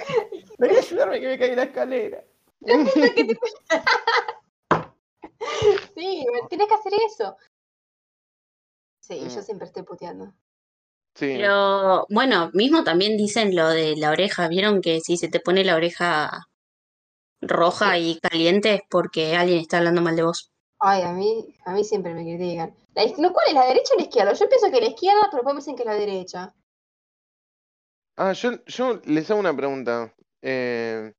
[0.59, 2.25] Ven a ayudarme que me caí en la escalera.
[5.95, 7.37] Sí, tienes que hacer eso.
[9.01, 9.43] Sí, yo Mm.
[9.43, 10.33] siempre estoy puteando.
[11.15, 11.35] Sí.
[11.37, 14.49] Pero bueno, mismo también dicen lo de la oreja.
[14.49, 16.31] ¿Vieron que si se te pone la oreja
[17.41, 20.51] roja y caliente es porque alguien está hablando mal de vos?
[20.79, 22.75] Ay, a mí, a mí siempre me critican.
[22.95, 24.33] La ¿Cuál es la derecha o la izquierda?
[24.33, 26.55] Yo pienso que la izquierda, pero después me dicen que es la derecha.
[28.17, 30.15] Ah, yo, yo les hago una pregunta.
[30.43, 31.13] Eh,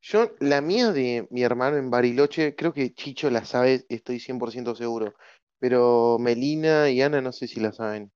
[0.00, 4.74] yo, la mía de mi hermano en Bariloche, creo que Chicho la sabe, estoy 100%
[4.74, 5.14] seguro.
[5.58, 8.12] Pero Melina y Ana no sé si la saben.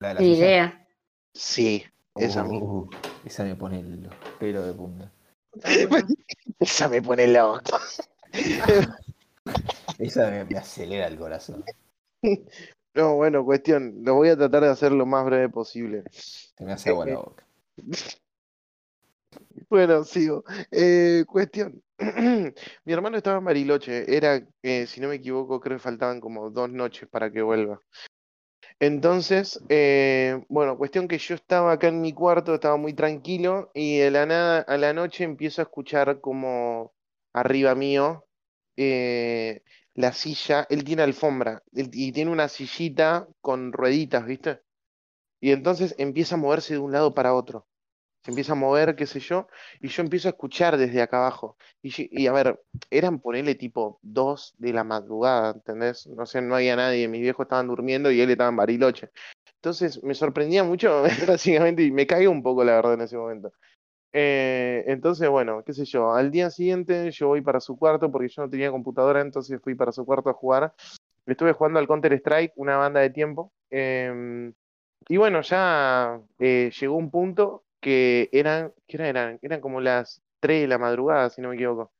[0.00, 0.46] La de la Ni silla.
[0.46, 0.88] idea.
[1.34, 1.84] Sí,
[2.16, 2.66] esa misma.
[2.66, 2.90] Uh,
[3.24, 5.12] esa me pone los pelos de punta.
[6.60, 7.78] Esa me pone loco.
[9.98, 11.64] Esa me, me acelera el corazón.
[12.94, 16.02] No, bueno, cuestión, lo voy a tratar de hacer lo más breve posible.
[16.10, 17.44] Se me hace agua la boca.
[19.68, 20.44] Bueno, sigo.
[20.70, 21.82] Eh, cuestión.
[22.84, 24.16] Mi hermano estaba en Bariloche.
[24.16, 27.78] Era, eh, si no me equivoco, creo que faltaban como dos noches para que vuelva.
[28.80, 34.08] Entonces, eh, bueno, cuestión que yo estaba acá en mi cuarto, estaba muy tranquilo y
[34.10, 36.92] la nada a la noche empiezo a escuchar como
[37.32, 38.26] arriba mío
[38.76, 39.62] eh,
[39.94, 40.64] la silla.
[40.70, 44.60] Él tiene alfombra y tiene una sillita con rueditas, ¿viste?
[45.40, 47.67] Y entonces empieza a moverse de un lado para otro.
[48.24, 49.46] Se empieza a mover, qué sé yo,
[49.80, 51.56] y yo empiezo a escuchar desde acá abajo.
[51.82, 56.06] Y, y a ver, eran ponerle tipo dos de la madrugada, ¿entendés?
[56.08, 59.10] No sé, no había nadie, mis viejos estaban durmiendo y él estaba en Bariloche.
[59.56, 63.52] Entonces me sorprendía mucho, básicamente, y me caí un poco, la verdad, en ese momento.
[64.12, 68.28] Eh, entonces, bueno, qué sé yo, al día siguiente yo voy para su cuarto porque
[68.28, 70.74] yo no tenía computadora, entonces fui para su cuarto a jugar.
[71.26, 73.52] Estuve jugando al Counter-Strike una banda de tiempo.
[73.70, 74.52] em,
[75.08, 79.38] y bueno, ya eh, llegó un punto que eran, ¿qué eran?
[79.42, 81.92] Eran como las 3 de la madrugada, si no me equivoco.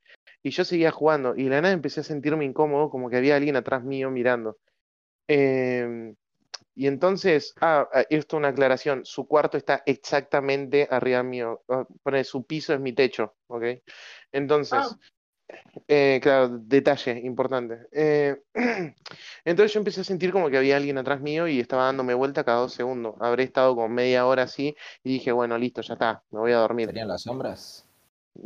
[0.42, 3.36] Y yo seguía jugando y de la nada empecé a sentirme incómodo, como que había
[3.36, 4.58] alguien atrás mío mirando.
[5.28, 6.14] Em,
[6.74, 12.22] y entonces, ah, ah, esto una aclaración, su cuarto está exactamente arriba mío, ah, pone
[12.24, 13.64] su piso es mi techo, ¿ok?
[14.32, 14.98] Entonces, Ah.
[15.86, 17.86] Eh, claro, detalle importante.
[17.92, 18.42] Eh,
[19.44, 22.44] entonces yo empecé a sentir como que había alguien atrás mío y estaba dándome vuelta
[22.44, 23.14] cada dos segundos.
[23.20, 26.58] Habré estado como media hora así y dije, bueno, listo, ya está, me voy a
[26.58, 26.88] dormir.
[26.88, 27.84] ¿Serían las sombras?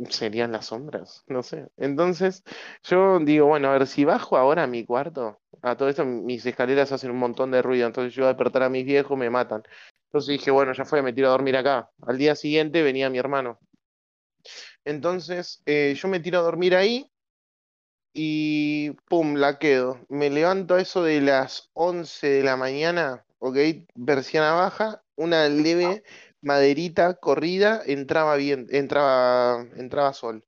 [0.09, 1.67] Serían las sombras, no sé.
[1.77, 2.43] Entonces
[2.83, 6.45] yo digo, bueno, a ver, si bajo ahora a mi cuarto, a todo esto mis
[6.45, 9.29] escaleras hacen un montón de ruido, entonces yo voy a despertar a mis viejos, me
[9.29, 9.63] matan.
[10.05, 11.89] Entonces dije, bueno, ya fue, me tiro a dormir acá.
[12.01, 13.59] Al día siguiente venía mi hermano.
[14.85, 17.09] Entonces eh, yo me tiro a dormir ahí
[18.13, 19.99] y pum, la quedo.
[20.09, 23.57] Me levanto a eso de las 11 de la mañana, ok,
[24.05, 26.03] persiana baja, una leve
[26.41, 30.45] maderita corrida, entraba bien, entraba, entraba sol.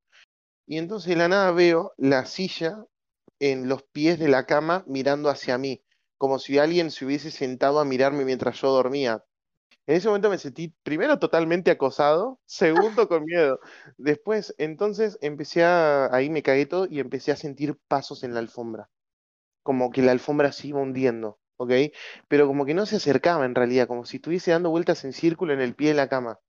[0.68, 2.86] Y entonces de la nada veo la silla
[3.40, 5.84] en los pies de la cama mirando hacia mí,
[6.18, 9.24] como si alguien se hubiese sentado a mirarme mientras yo dormía.
[9.88, 13.60] En ese momento me sentí primero totalmente acosado, segundo con miedo.
[13.98, 18.40] Después, entonces empecé a, ahí me cagué todo y empecé a sentir pasos en la
[18.40, 18.90] alfombra,
[19.62, 21.72] como que la alfombra se iba hundiendo, ¿ok?
[22.28, 25.54] Pero como que no se acercaba en realidad, como si estuviese dando vueltas en círculo
[25.54, 26.40] en el pie de la cama.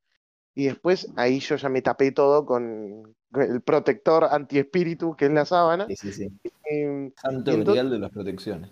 [0.54, 5.44] Y después ahí yo ya me tapé todo con el protector antiespíritu, que es la
[5.44, 5.86] sábana.
[5.88, 6.32] Sí, sí, sí.
[6.64, 8.70] Em, Santo entonces- de las protecciones.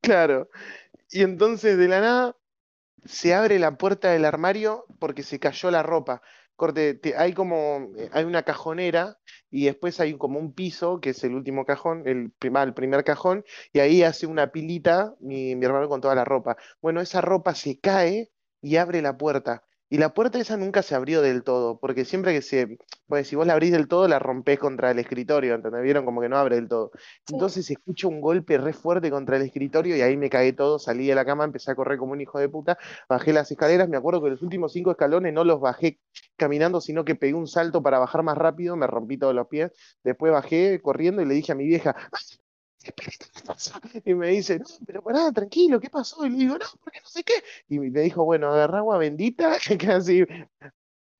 [0.00, 0.50] Claro.
[1.10, 2.36] Y entonces de la nada
[3.04, 6.22] se abre la puerta del armario porque se cayó la ropa.
[6.56, 9.18] Corte, te- hay como, eh, hay una cajonera
[9.50, 13.44] y después hay como un piso, que es el último cajón, el, el primer cajón,
[13.72, 16.56] y ahí hace una pilita mi, mi hermano con toda la ropa.
[16.80, 19.64] Bueno, esa ropa se cae y abre la puerta.
[19.94, 23.36] Y la puerta esa nunca se abrió del todo, porque siempre que se, pues si
[23.36, 25.84] vos la abrís del todo, la rompés contra el escritorio, ¿entendés?
[25.84, 26.90] Vieron como que no abre del todo.
[27.30, 30.80] Entonces se escucha un golpe re fuerte contra el escritorio y ahí me cagué todo,
[30.80, 32.76] salí de la cama, empecé a correr como un hijo de puta,
[33.08, 36.00] bajé las escaleras, me acuerdo que los últimos cinco escalones no los bajé
[36.36, 39.70] caminando, sino que pegué un salto para bajar más rápido, me rompí todos los pies,
[40.02, 41.94] después bajé corriendo y le dije a mi vieja,
[44.04, 46.24] Y me dice, no, pero pará, tranquilo, ¿qué pasó?
[46.26, 47.42] Y le digo, no, porque no sé qué.
[47.68, 50.24] Y me dijo, bueno, agarrá agua bendita, que así,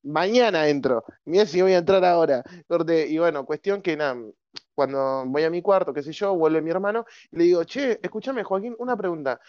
[0.03, 2.43] mañana entro, mira si voy a entrar ahora.
[3.09, 4.17] Y bueno, cuestión que nada,
[4.75, 7.99] cuando voy a mi cuarto, qué sé yo, vuelve mi hermano, y le digo, che,
[8.03, 9.41] escúchame, Joaquín, una pregunta.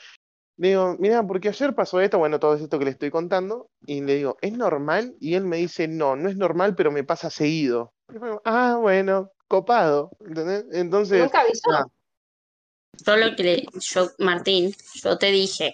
[0.58, 4.02] Le digo, mira, porque ayer pasó esto, bueno, todo esto que le estoy contando, y
[4.02, 5.16] le digo, ¿es normal?
[5.20, 7.94] Y él me dice, no, no es normal, pero me pasa seguido.
[8.14, 10.66] Y bueno, ah, bueno, copado, ¿entendés?
[10.72, 11.92] Entonces, Nunca avisó.
[13.06, 15.74] Yo lo que le, yo, Martín, yo te dije,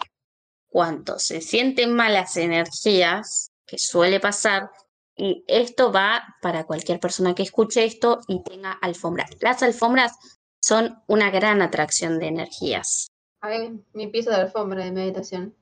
[0.68, 4.72] cuanto se sienten malas energías, que suele pasar,
[5.16, 9.30] y esto va para cualquier persona que escuche esto y tenga alfombras.
[9.42, 10.14] Las alfombras
[10.62, 13.12] son una gran atracción de energías.
[13.42, 15.56] A ver, mi pieza de alfombra de meditación.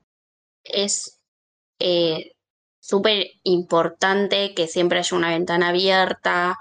[0.64, 1.20] Es
[1.80, 2.34] eh,
[2.80, 6.58] súper importante que siempre haya una ventana abierta,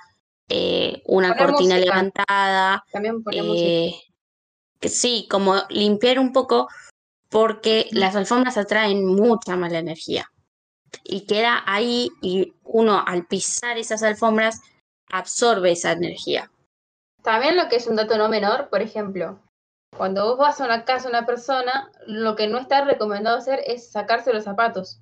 [0.48, 1.94] eh, una Poner cortina música.
[1.94, 3.94] levantada, También eh,
[4.82, 6.68] sí, como limpiar un poco,
[7.30, 10.30] porque las alfombras atraen mucha mala energía.
[11.04, 14.60] Y queda ahí y uno al pisar esas alfombras
[15.10, 16.50] absorbe esa energía.
[17.22, 19.38] También lo que es un dato no menor, por ejemplo,
[19.96, 23.60] cuando vos vas a una casa de una persona, lo que no está recomendado hacer
[23.66, 25.00] es sacarse los zapatos.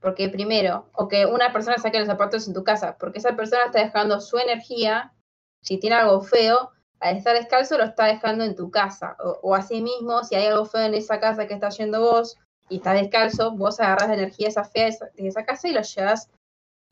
[0.00, 3.64] Porque primero, o que una persona saque los zapatos en tu casa, porque esa persona
[3.66, 5.14] está dejando su energía,
[5.62, 9.16] si tiene algo feo, al estar descalzo lo está dejando en tu casa.
[9.20, 12.36] O, o asimismo, si hay algo feo en esa casa que está yendo vos
[12.68, 15.72] y estás descalzo, vos agarras la energía esa fea de esa, de esa casa y
[15.72, 16.28] lo llevas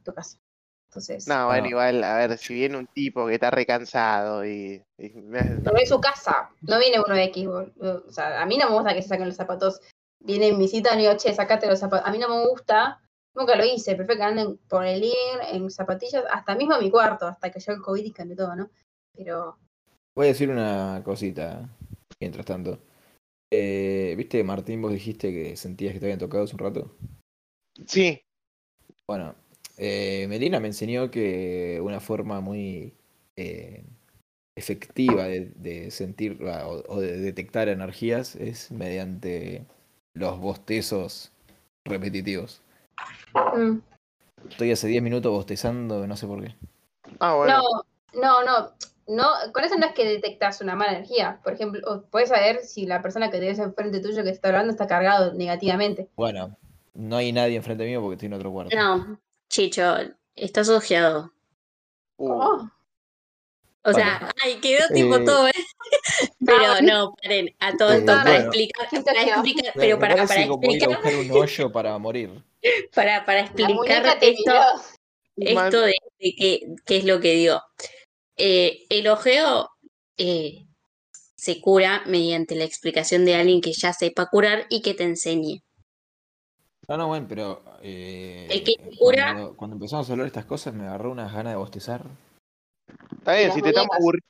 [0.00, 0.38] a tu casa.
[0.88, 1.68] Entonces, No, bueno, No.
[1.70, 4.80] igual, a ver, si viene un tipo que está recansado y.
[4.98, 7.48] y me- Pero es su casa, no viene uno de X.
[7.48, 9.80] O sea, a mí no me gusta que se saquen los zapatos.
[10.20, 12.06] Viene en visita y le digo, che, sacate los zapatos.
[12.06, 13.00] A mí no me gusta,
[13.34, 13.96] nunca lo hice.
[13.96, 17.58] Prefiero que anden por el living, en zapatillas, hasta mismo en mi cuarto, hasta que
[17.58, 18.70] llegó el COVID y cambió todo, ¿no?
[19.16, 19.58] Pero,
[20.16, 21.68] Voy a decir una cosita
[22.20, 22.78] mientras tanto.
[23.52, 26.96] Eh, ¿Viste, Martín, vos dijiste que sentías que te habían tocado hace un rato?
[27.86, 28.20] Sí,
[29.08, 29.34] Bueno,
[29.76, 32.94] eh, Melina me enseñó que una forma muy
[33.36, 33.84] eh,
[34.56, 39.66] efectiva de, de sentir o, o de detectar energías es mediante
[40.16, 41.32] los bostezos
[41.84, 42.62] repetitivos.
[43.34, 43.78] mm,
[44.48, 46.54] Estoy hace 10 minutos bostezando, no sé por qué.
[47.18, 47.62] ah, bueno.
[48.14, 48.72] no, no, no.
[49.06, 51.40] No, con eso no es que detectas una mala energía.
[51.44, 54.86] Por ejemplo, puedes saber si la persona que tienes enfrente tuyo que está hablando está
[54.86, 56.08] cargado negativamente.
[56.16, 56.56] Bueno,
[56.94, 58.74] no hay nadie enfrente mío porque estoy en otro cuarto.
[58.76, 59.96] No, Chicho,
[60.34, 61.32] estás ojeado.
[62.16, 62.70] Uh, Oh,
[63.82, 65.52] O sea, ay, quedó tipo Eh, todo, ¿eh?
[66.46, 68.44] Pero no, paren, a todo Eh, esto para bueno.
[68.44, 71.30] explicar, ¿Quién para explicar, Me- pero me para, para como ir a explicar, buscar un
[71.42, 72.42] hoyo para morir.
[72.94, 74.52] para, para explicar esto,
[75.36, 77.60] esto de, de qué, qué es lo que digo.
[78.36, 79.70] Eh, el ojeo
[80.16, 80.66] eh,
[81.36, 85.62] se cura mediante la explicación de alguien que ya sepa curar y que te enseñe.
[86.88, 90.44] No, no, bueno, pero eh, El que cura- cuando, cuando empezamos a hablar de estas
[90.44, 92.04] cosas me agarró unas ganas de bostezar.
[93.18, 94.24] Está bien, las si te estamos muñecas.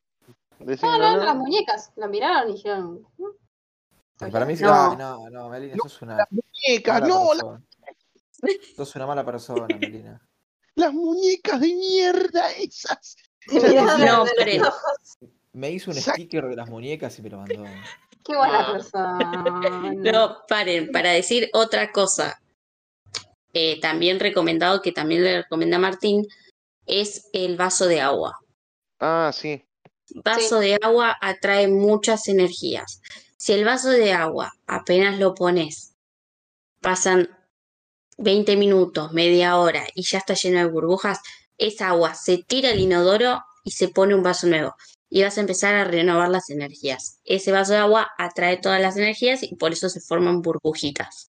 [0.60, 0.86] aburriendo.
[0.86, 1.24] No, no, no, no.
[1.24, 1.92] las muñecas.
[1.96, 3.06] La miraron y dijeron.
[3.18, 4.30] "Mm".
[4.30, 4.94] Para mí, No.
[4.96, 7.62] no, no, Melina, sos una Muñecas, mala no, la-.
[8.76, 10.20] Sos una mala persona, Melina.
[10.76, 13.16] las muñecas de mierda esas.
[13.48, 14.72] No, pero-.
[15.52, 17.64] Me hizo un sticker de las muñecas y me lo mandó.
[18.24, 18.72] Qué buena Ah.
[18.72, 19.92] persona.
[19.94, 22.40] No, paren, para decir otra cosa,
[23.52, 26.26] eh, también recomendado, que también le recomienda Martín,
[26.86, 28.36] es el vaso de agua.
[28.98, 29.62] Ah, sí.
[30.24, 33.00] Vaso de agua atrae muchas energías.
[33.36, 35.94] Si el vaso de agua apenas lo pones,
[36.80, 37.28] pasan
[38.18, 41.20] 20 minutos, media hora y ya está lleno de burbujas,
[41.58, 44.74] esa agua se tira al inodoro y se pone un vaso nuevo.
[45.08, 47.20] Y vas a empezar a renovar las energías.
[47.24, 51.30] Ese vaso de agua atrae todas las energías y por eso se forman burbujitas.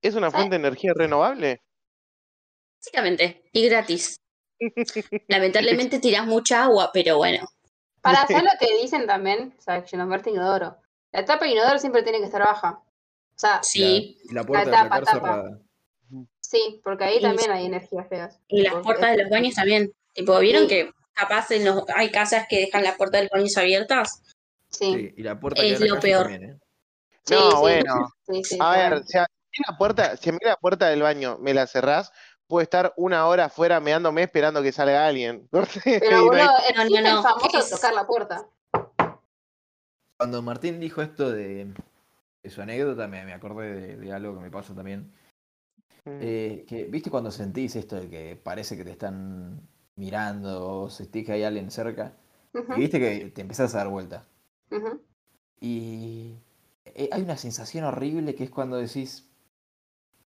[0.00, 1.62] ¿Es una fuente de energía renovable?
[2.80, 4.16] Básicamente, y gratis.
[5.28, 7.46] Lamentablemente tiras mucha agua, pero bueno.
[8.00, 10.76] Para hacer lo que dicen también, o sea, que llenarte inodoro.
[11.10, 12.82] La tapa del inodoro siempre tiene que estar baja.
[12.82, 15.28] O sea, Sí, Y la, la puerta La de placar tapa.
[15.34, 15.60] cerrada.
[16.54, 18.40] Sí, porque ahí Y- también hay energías feas.
[18.48, 19.92] y las puertas de los baños también.
[20.12, 20.68] Tipo, ¿vieron Sí.
[20.68, 24.22] que capaz en los, hay casas que dejan la puerta de los baños abiertas?
[24.70, 26.22] Sí, Sí, y la puerta Es que lo peor.
[26.28, 26.58] también, ¿eh?
[27.24, 27.94] sí, No, sí, bueno.
[28.28, 29.06] sí, sí, A ver, también.
[29.06, 32.12] si a, si la puerta, si a mí la puerta del baño me la cerrás,
[32.46, 35.48] puedo estar una hora afuera meándome esperando que salga alguien.
[35.52, 38.46] Pero Y no no, no, el famoso es- tocar la puerta.
[40.16, 41.72] Cuando Martín dijo esto de,
[42.42, 45.12] de su anécdota, me, me acordé de, de algo que me pasa también.
[46.06, 49.60] Eh, que, ¿Viste cuando sentís esto de que parece que te están
[49.96, 52.16] mirando o sentís que hay alguien cerca?
[52.70, 54.26] Y viste que te empezás a dar vuelta.
[55.60, 56.36] Y
[56.84, 59.28] eh, hay una sensación horrible que es cuando decís,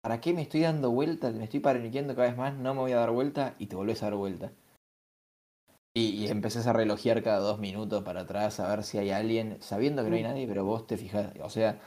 [0.01, 1.31] ¿para qué me estoy dando vuelta?
[1.31, 4.03] Me estoy paraniqueando cada vez más, no me voy a dar vuelta y te volvés
[4.03, 4.51] a dar vuelta.
[5.95, 9.57] Y, y empezás a relojear cada dos minutos para atrás a ver si hay alguien,
[9.61, 11.79] sabiendo que no hay nadie, pero vos te fijas, o sea,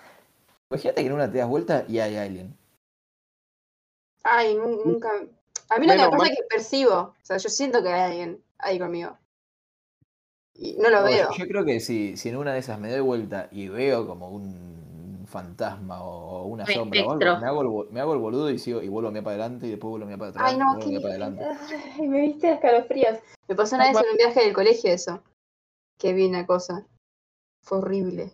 [0.70, 2.56] imagínate que en una te das vuelta y hay alguien.
[4.28, 5.10] Ay, nu- nunca.
[5.68, 6.94] A mí lo que me pasa mal- es que percibo.
[6.94, 9.16] O sea, yo siento que hay alguien ahí conmigo.
[10.54, 11.28] Y no lo No, veo.
[11.36, 14.30] yo creo que si, si en una de esas me doy vuelta y veo como
[14.30, 18.50] un fantasma o, una Un sombra o algo, me hago, el, me hago el boludo
[18.50, 20.44] y sigo y vuelvo a mirar para adelante y después vuelvo a mirar para atrás.
[20.46, 21.44] Ay, no, mirar para adelante.
[21.98, 23.18] Ay, me viste escalofríos.
[23.48, 25.22] Me pasó una vez en un viaje del colegio eso.
[25.98, 26.86] Que vi una cosa.
[27.62, 28.32] Fue horrible.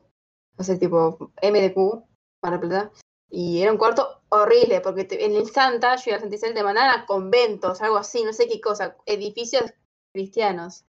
[0.58, 2.04] O sea, tipo MDQ,
[2.40, 2.92] para Plata.
[3.34, 6.54] Y era un cuarto horrible, porque te- en el Santa, yo iba a Santa Isabel,
[6.54, 9.72] te mandaban a conventos, algo así, no sé qué cosa, edificios
[10.12, 10.84] cristianos.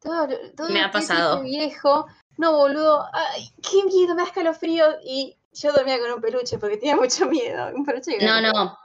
[0.00, 0.26] Todo,
[0.56, 1.42] todo Me ha pasado.
[1.42, 2.06] viejo.
[2.38, 4.84] No, boludo, ay, qué miedo, me da escalofrío.
[5.04, 7.70] Y yo dormía con un peluche porque tenía mucho miedo.
[7.74, 8.76] Un peluche No, no.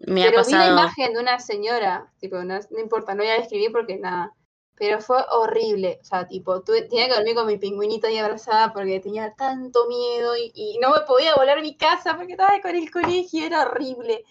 [0.00, 0.78] Me ha Pero vi la pasado.
[0.80, 4.32] imagen de una señora, tipo, no, no importa, no voy a describir porque nada.
[4.78, 5.98] Pero fue horrible.
[6.00, 9.86] O sea, tipo, tuve, tenía que dormir con mi pingüinito ahí abrazada porque tenía tanto
[9.88, 13.44] miedo y, y no me podía volar a mi casa porque estaba con el colegio,
[13.44, 14.24] era horrible.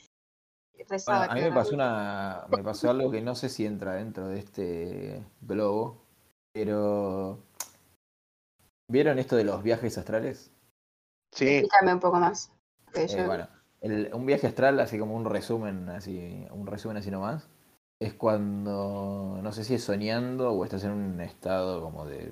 [0.88, 3.96] Rezaba, Bueno, a mí me pasó, una, me pasó algo que no sé si entra
[3.96, 5.98] dentro de este globo,
[6.54, 7.40] pero
[8.88, 10.52] ¿vieron esto de los viajes astrales?
[11.34, 12.52] Sí, Explícame un poco más.
[12.94, 13.48] Eh, yo- bueno,
[13.82, 17.50] el- un viaje astral, así como un resumen, así, un resumen así nomás,
[18.00, 22.32] es cuando, no sé si es soñando o estás en un estado como de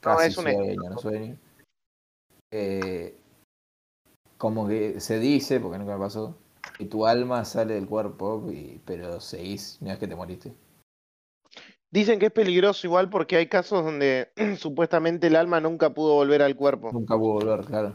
[0.00, 1.36] casi es un sueño, no sueño.
[2.52, 3.16] Eh,
[4.36, 6.36] como que se dice, porque nunca me pasó,
[6.76, 10.52] que tu alma sale del cuerpo, y, pero seguís, no es que te moriste.
[11.90, 16.42] dicen que es peligroso igual porque hay casos donde supuestamente el alma nunca pudo volver
[16.42, 16.90] al cuerpo.
[16.92, 17.94] Nunca puedo volver, claro.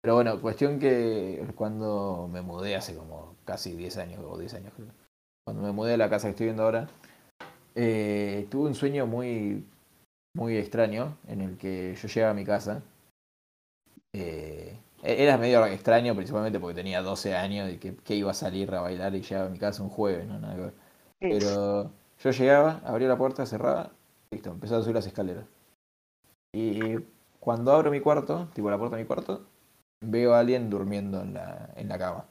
[0.00, 4.72] Pero bueno, cuestión que cuando me mudé hace como casi 10 años, o 10 años
[4.74, 4.99] creo.
[5.50, 6.88] Cuando me mudé a la casa que estoy viendo ahora,
[7.74, 9.66] eh, tuve un sueño muy,
[10.34, 12.82] muy extraño en el que yo llegaba a mi casa.
[14.12, 18.34] Eh, e- era medio extraño, principalmente porque tenía 12 años y que, que iba a
[18.34, 20.74] salir a bailar y llegaba a mi casa un jueves, no nada que ver.
[21.28, 23.90] Pero yo llegaba, abría la puerta, cerraba,
[24.30, 25.46] listo, empezaba a subir las escaleras.
[26.52, 26.96] Y
[27.38, 29.46] cuando abro mi cuarto, tipo la puerta de mi cuarto,
[30.00, 32.26] veo a alguien durmiendo en la, en la cama.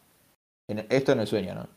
[0.69, 1.69] En- esto en el sueño, ¿no?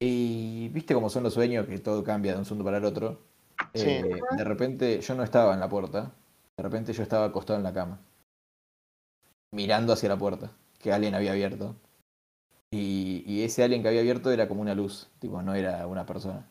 [0.00, 3.20] Y viste cómo son los sueños, que todo cambia de un segundo para el otro.
[3.74, 3.88] Sí.
[3.88, 6.12] Eh, de repente yo no estaba en la puerta,
[6.56, 8.00] de repente yo estaba acostado en la cama,
[9.52, 11.76] mirando hacia la puerta, que alguien había abierto.
[12.70, 16.06] Y, y ese alguien que había abierto era como una luz, tipo, no era una
[16.06, 16.46] persona.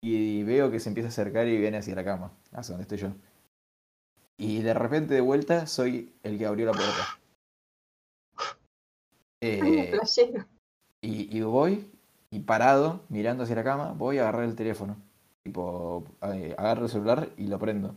[0.00, 2.98] Y veo que se empieza a acercar y viene hacia la cama, hacia donde estoy
[2.98, 3.14] yo.
[4.36, 7.18] Y de repente de vuelta soy el que abrió la puerta.
[9.46, 10.46] Eh, Flashero.
[11.02, 11.90] y, y voy,
[12.34, 14.96] y parado, mirando hacia la cama, voy a agarrar el teléfono.
[15.44, 17.94] Tipo, eh, agarro el celular y lo prendo.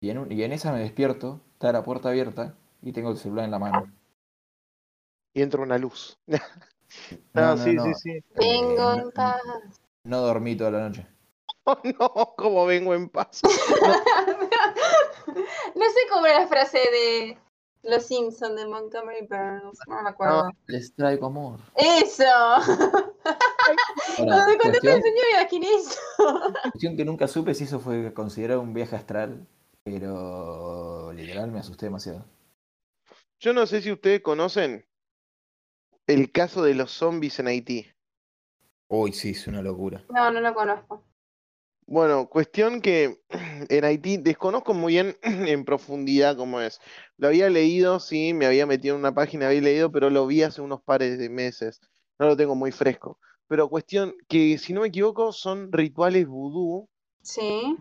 [0.00, 3.18] Y en, un- y en esa me despierto, está la puerta abierta y tengo el
[3.18, 3.92] celular en la mano.
[5.34, 6.18] Y entra una luz.
[7.34, 8.18] No, Ah, no, sí, no, sí, sí.
[8.34, 9.38] Vengo no- en paz.
[10.04, 11.06] no dormí toda la noche.
[11.64, 13.42] Oh, no, como vengo en paz.
[13.44, 13.50] no
[15.84, 17.38] sé cómo era la frase de
[17.82, 20.50] Los Simpsons de Montgomery Burns, no me acuerdo.
[20.66, 21.60] Les traigo amor.
[21.76, 22.24] ¡Eso!
[24.16, 26.00] Cuando me contaste cuestión, el sueño me imaginé eso.
[26.72, 29.46] cuestión que nunca supe si eso fue considerado un viaje astral,
[29.84, 32.24] pero literal me asusté demasiado.
[33.38, 34.86] Yo no sé si ustedes conocen
[36.08, 37.86] el caso de los zombies en Haití.
[38.88, 40.04] Uy, sí, es una locura.
[40.08, 41.04] No, no lo conozco.
[41.90, 43.18] Bueno, cuestión que
[43.70, 46.80] en Haití desconozco muy bien en profundidad cómo es.
[47.16, 50.42] Lo había leído, sí, me había metido en una página, había leído, pero lo vi
[50.42, 51.80] hace unos pares de meses.
[52.18, 53.18] No lo tengo muy fresco.
[53.48, 56.88] Pero cuestión que, si no me equivoco, son rituales vudú.
[57.22, 57.74] Sí.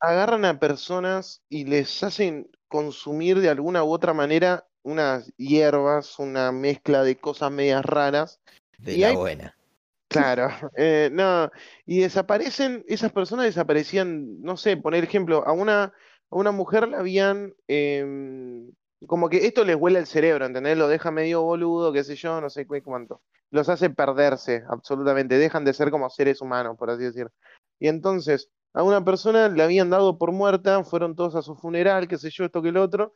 [0.00, 6.50] Agarran a personas y les hacen consumir de alguna u otra manera unas hierbas, una
[6.50, 8.40] mezcla de cosas medias raras.
[8.78, 9.56] De Y la hay- buena.
[10.12, 11.50] Claro, eh, no,
[11.86, 15.92] y desaparecen, esas personas desaparecían, no sé, poner ejemplo, a una, a
[16.36, 18.70] una mujer la habían, em,
[19.06, 20.76] como que esto les huele el cerebro, ¿entendés?
[20.78, 23.22] Lo deja medio boludo, qué sé yo, no sé qué cuánto.
[23.50, 27.28] Los hace perderse, absolutamente, dejan de ser como seres humanos, por así decir.
[27.78, 32.08] Y entonces, a una persona le habían dado por muerta, fueron todos a su funeral,
[32.08, 33.12] qué sé yo, esto que el otro,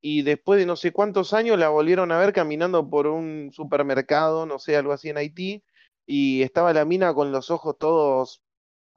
[0.00, 4.46] y después de no sé cuántos años la volvieron a ver caminando por un supermercado,
[4.46, 5.62] no sé, algo así en Haití
[6.06, 8.42] y estaba la mina con los ojos todos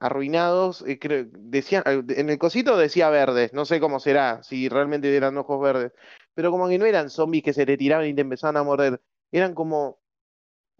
[0.00, 0.82] arruinados.
[0.86, 5.36] eh, creo- decía, en el cosito decía verdes, no sé cómo será, si realmente eran
[5.38, 5.92] ojos verdes,
[6.34, 9.02] pero como que no eran zombies que se le tiraban y te empezaban a morder,
[9.32, 10.00] eran como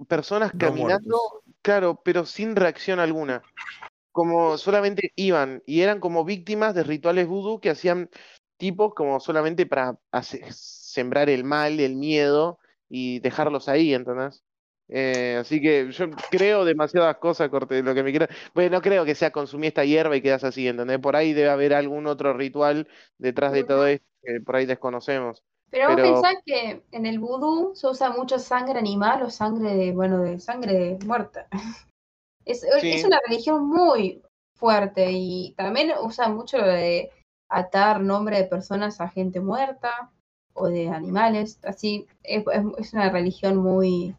[0.08, 1.18] personas caminando,
[1.62, 3.42] claro, pero sin reacción alguna.
[4.12, 8.10] Como solamente iban y eran como víctimas de rituales vudú que hacían
[8.58, 9.98] tipos como solamente para
[10.52, 12.58] sembrar el mal, el miedo
[12.88, 14.44] y dejarlos ahí, ¿entendés?
[14.92, 18.28] Eh, así que yo creo demasiadas cosas, corte, lo que me quiera.
[18.54, 20.98] Bueno, no creo que sea consumir esta hierba y quedas así, ¿entendés?
[20.98, 25.44] Por ahí debe haber algún otro ritual detrás de todo esto que por ahí desconocemos.
[25.70, 29.76] Pero vos Pero- pensás que en el vudú se usa mucho sangre animal o sangre
[29.76, 31.46] de, bueno, de sangre muerta.
[32.46, 32.90] Es, Sí.
[32.92, 34.22] es una religión muy
[34.56, 37.10] fuerte y también usa mucho lo de
[37.48, 40.10] atar nombre de personas a gente muerta
[40.54, 41.60] o de animales.
[41.62, 44.16] Así, es una religión muy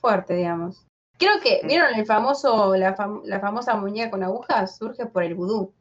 [0.00, 0.86] fuerte, digamos.
[1.18, 4.76] Creo que, ¿vieron el famoso, la, fam- la famosa muñeca con agujas?
[4.76, 5.74] Surge por el vudú.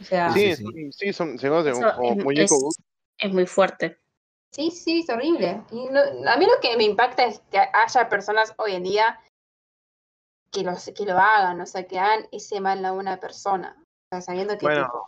[0.00, 1.12] O sea, Sí, Sí, sí.
[1.12, 2.70] son, se como muñeco es- vudú.
[3.18, 3.98] es muy fuerte.
[4.50, 5.62] Sí, sí, es horrible.
[5.70, 9.20] Y no- a mí lo que me impacta es que haya personas hoy en día
[10.50, 14.14] que, los, que lo hagan, o sea, que hagan ese mal a una persona, o
[14.14, 14.84] sea, sabiendo que Bueno.
[14.86, 15.04] tipo,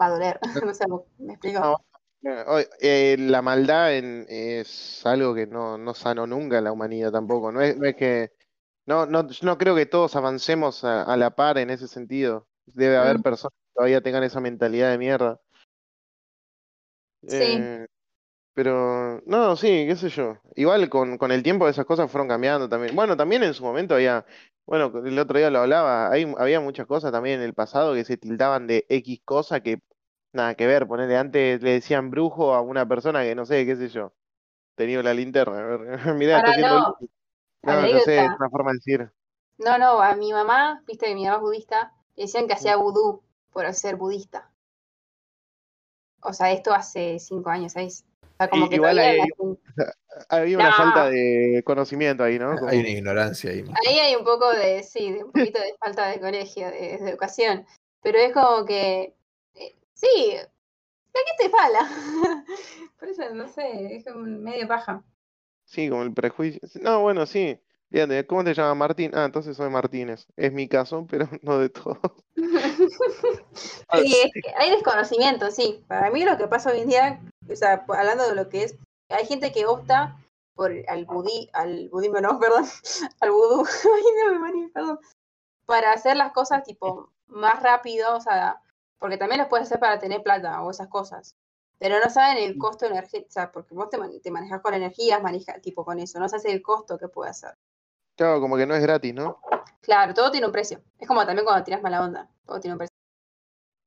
[0.00, 0.38] va a doler.
[0.70, 0.84] no sé,
[1.18, 1.58] ¿me explico?
[1.60, 1.76] No,
[2.22, 7.50] Eh, la maldad en- es algo que no, no sanó nunca la humanidad tampoco.
[7.52, 8.32] No es, no es que.
[8.86, 12.46] No, no, yo no creo que todos avancemos a, a la par en ese sentido.
[12.66, 13.22] Debe haber Mm.
[13.22, 15.40] personas que todavía tengan esa mentalidad de mierda.
[17.22, 17.36] Sí.
[17.40, 17.86] Eh,
[18.54, 20.38] pero, no, sí, qué sé yo.
[20.56, 22.94] Igual con, con el tiempo esas cosas fueron cambiando también.
[22.96, 24.26] Bueno, también en su momento había,
[24.66, 28.04] bueno, el otro día lo hablaba, hay, había muchas cosas también en el pasado que
[28.04, 29.80] se tildaban de X cosa que
[30.32, 30.86] nada que ver.
[30.86, 34.12] Ponerle antes le decían brujo a una persona que no sé, qué sé yo.
[34.74, 35.58] Tenía la linterna.
[35.58, 35.80] a ver,
[36.16, 37.10] Mirá, está Ahora haciendo no, luz.
[37.62, 39.10] No, yo sé, es una forma de decir.
[39.58, 42.76] No, no, a mi mamá, viste que mi mamá es budista, le decían que hacía
[42.76, 43.22] vudú
[43.52, 44.50] por ser budista.
[46.22, 48.04] O sea, esto hace cinco años, seis.
[48.22, 49.12] O sea, como que igual la-
[50.28, 50.76] Había una No.
[50.76, 52.56] falta de conocimiento ahí, ¿no?
[52.56, 53.64] Como- Hay una ignorancia ahí.
[53.86, 57.10] Ahí hay un poco de, sí, de un poquito de falta de colegio, de, de
[57.10, 57.66] educación.
[58.02, 59.14] Pero es como que,
[60.00, 61.90] sí, ¿de qué te fala?
[62.98, 65.02] Por eso, no sé, es como medio paja.
[65.64, 66.60] Sí, como el prejuicio.
[66.82, 67.60] No, bueno, sí.
[67.90, 69.10] Fíjate, ¿cómo te llamas Martín?
[69.14, 70.26] Ah, entonces soy Martínez.
[70.36, 71.98] Es mi caso, pero no de todos.
[73.92, 75.84] Sí, es que hay desconocimiento, sí.
[75.88, 78.76] Para mí lo que pasa hoy en día, o sea, hablando de lo que es,
[79.08, 80.16] hay gente que opta
[80.54, 82.64] por al budí, al budismo, no, perdón,
[83.20, 85.00] al vudú, Ay, no me maní, perdón,
[85.66, 88.62] para hacer las cosas tipo más rápido, o sea,
[89.00, 91.34] porque también los puedes hacer para tener plata o esas cosas.
[91.78, 94.74] Pero no saben el costo energético, o sea, porque vos te, man- te manejas con
[94.74, 97.54] energías, maneja, tipo con eso, no sabes el costo que puede hacer.
[98.16, 99.40] Claro, como que no es gratis, ¿no?
[99.80, 100.82] Claro, todo tiene un precio.
[100.98, 102.94] Es como también cuando tiras mala onda, todo tiene un precio.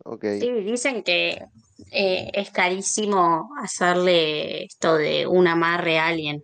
[0.06, 0.26] Ok.
[0.40, 1.48] Sí, dicen que
[1.92, 6.44] eh, es carísimo hacerle esto de un amarre a alguien.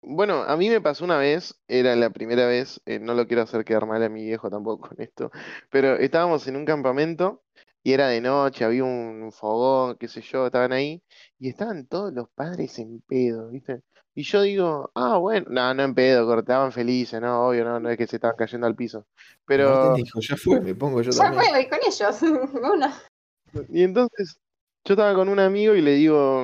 [0.00, 3.42] Bueno, a mí me pasó una vez, era la primera vez, eh, no lo quiero
[3.42, 5.30] hacer quedar mal a mi viejo tampoco con esto,
[5.70, 7.42] pero estábamos en un campamento
[7.88, 11.02] y era de noche, había un fogón, qué sé yo, estaban ahí
[11.38, 13.80] y estaban todos los padres en pedo, ¿viste?
[14.14, 17.88] Y yo digo, ah, bueno, no, no en pedo, cortaban felices, no, obvio, no, no
[17.88, 19.06] es que se estaban cayendo al piso.
[19.46, 21.44] Pero, dijo, ya fue, me pongo yo Ya también.
[21.44, 22.22] fue, voy con ellos.
[22.74, 23.66] Uno.
[23.70, 24.38] y entonces
[24.84, 26.42] yo estaba con un amigo y le digo,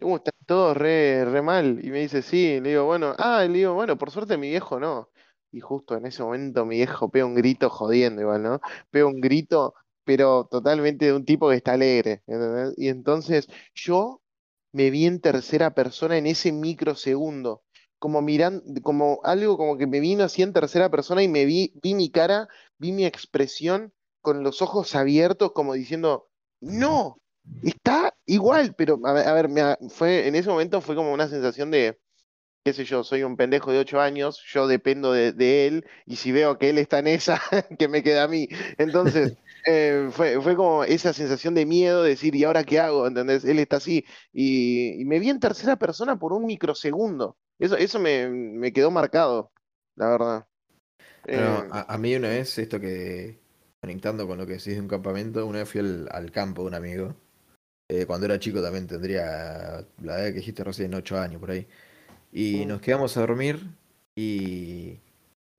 [0.00, 1.84] uh, están todos re, re mal.
[1.84, 4.80] Y me dice, sí, le digo, bueno, ah, le digo, bueno, por suerte mi viejo
[4.80, 5.10] no.
[5.50, 8.60] Y justo en ese momento mi viejo pega un grito jodiendo igual, ¿no?
[8.90, 9.74] Pega un grito,
[10.04, 12.74] pero totalmente de un tipo que está alegre, ¿entendés?
[12.76, 14.22] Y entonces yo
[14.72, 17.62] me vi en tercera persona en ese microsegundo,
[17.98, 21.72] como mirando, como algo como que me vino así en tercera persona y me vi,
[21.82, 22.48] vi mi cara,
[22.78, 26.28] vi mi expresión con los ojos abiertos, como diciendo,
[26.60, 27.18] no,
[27.62, 31.70] está igual, pero a ver, a ver, fue, en ese momento fue como una sensación
[31.70, 31.98] de,
[32.64, 36.16] qué sé yo, soy un pendejo de ocho años, yo dependo de, de él, y
[36.16, 37.40] si veo que él está en esa,
[37.78, 38.48] que me queda a mí.
[38.78, 39.36] Entonces,
[39.66, 43.06] eh, fue, fue como esa sensación de miedo, de decir, ¿y ahora qué hago?
[43.06, 43.44] ¿Entendés?
[43.44, 44.04] Él está así.
[44.32, 47.36] Y, y me vi en tercera persona por un microsegundo.
[47.58, 49.52] Eso, eso me, me quedó marcado,
[49.96, 50.46] la verdad.
[51.30, 53.38] Bueno, Eh, a, a mí una vez, esto que,
[53.80, 56.68] conectando con lo que decís de un campamento, una vez fui al, al campo de
[56.68, 57.14] un amigo.
[57.88, 61.66] Eh, cuando era chico también tendría, la edad que dijiste recién, 8 años por ahí.
[62.32, 62.68] Y Mm.
[62.68, 63.60] nos quedamos a dormir
[64.16, 64.98] y,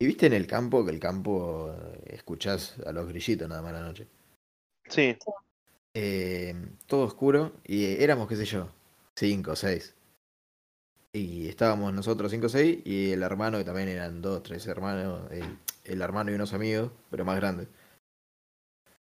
[0.04, 3.72] y viste en el campo, que el campo eh, escuchás a los grillitos nada más
[3.72, 4.06] la noche.
[4.90, 5.18] sí,
[5.94, 6.54] Eh,
[6.88, 8.68] todo oscuro y eh, éramos, qué sé yo,
[9.16, 9.96] 5 o 6.
[11.14, 15.32] Y estábamos nosotros 5 o 6 y el hermano, que también eran dos, tres hermanos,
[15.32, 17.70] el, el hermano y unos amigos, pero más grandes.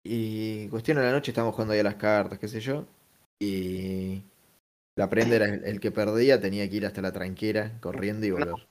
[0.05, 2.85] Y cuestión de la noche estábamos jugando ahí a las cartas, qué sé yo.
[3.39, 4.23] Y
[4.97, 8.33] la prenda era el, el que perdía, tenía que ir hasta la tranquera corriendo y
[8.33, 8.69] volver.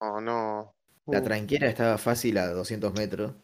[0.00, 0.74] no, no.
[1.10, 3.34] La Uh, tranquera estaba fácil a 200 metros.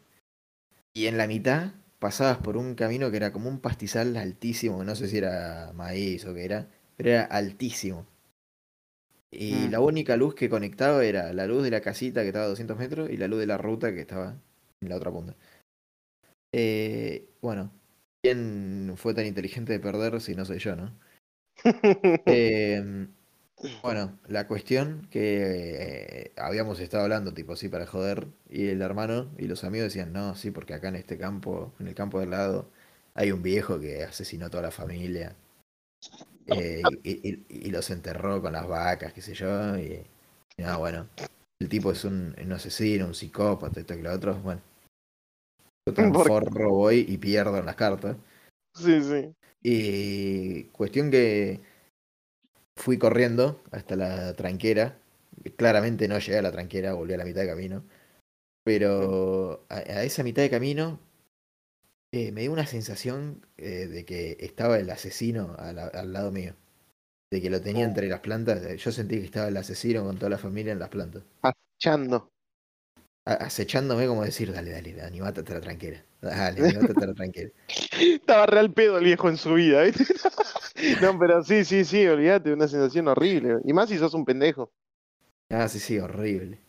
[0.93, 4.95] Y en la mitad pasabas por un camino que era como un pastizal altísimo, no
[4.95, 8.05] sé si era maíz o qué era, pero era altísimo.
[9.31, 9.69] Y Mm.
[9.69, 12.77] la única luz que conectaba era la luz de la casita que estaba a 200
[12.77, 14.37] metros y la luz de la ruta que estaba
[14.81, 15.35] en la otra punta.
[16.51, 17.71] Eh, bueno,
[18.21, 20.97] ¿quién fue tan inteligente de perder si no soy yo, no?
[22.25, 23.07] Eh,
[23.83, 29.31] bueno, la cuestión que eh, habíamos estado hablando, tipo, sí, para joder, y el hermano
[29.37, 32.31] y los amigos decían, no, sí, porque acá en este campo, en el campo del
[32.31, 32.69] lado,
[33.15, 35.35] hay un viejo que asesinó a toda la familia.
[36.47, 40.03] eh, y, y- y los enterró con las vacas, qué sé yo, y,
[40.57, 41.07] y nada, bueno,
[41.59, 44.61] el tipo es un, un asesino, un psicópata, esto que lo otro, bueno.
[45.85, 48.17] Yo forro voy y pierdo en las cartas.
[48.73, 49.35] Sí, sí.
[49.61, 51.59] Y cuestión que
[52.79, 54.97] fui corriendo hasta la tranquera.
[55.57, 57.83] Claramente no llegué a la tranquera, volví a la mitad de camino.
[58.65, 60.99] Pero a, a esa mitad de camino
[62.11, 66.31] eh, me dio una sensación eh, de que estaba el asesino a la- al lado
[66.31, 66.55] mío.
[67.31, 68.63] De que lo tenía entre las plantas.
[68.63, 71.23] Eh, Yo sentí que estaba el asesino con toda la familia en las plantas.
[71.79, 72.29] Chando.
[73.25, 76.03] A- acechándome como decir, dale, dale, animate a la tranquera.
[76.21, 77.49] Dale, a la tranquera.
[77.99, 80.05] Estaba real pedo el viejo en su vida, ¿viste?
[81.01, 83.57] No, pero sí, sí, sí, olvídate, una sensación horrible.
[83.65, 84.71] Y más si sos un pendejo.
[85.49, 86.59] Ah, sí, sí, horrible.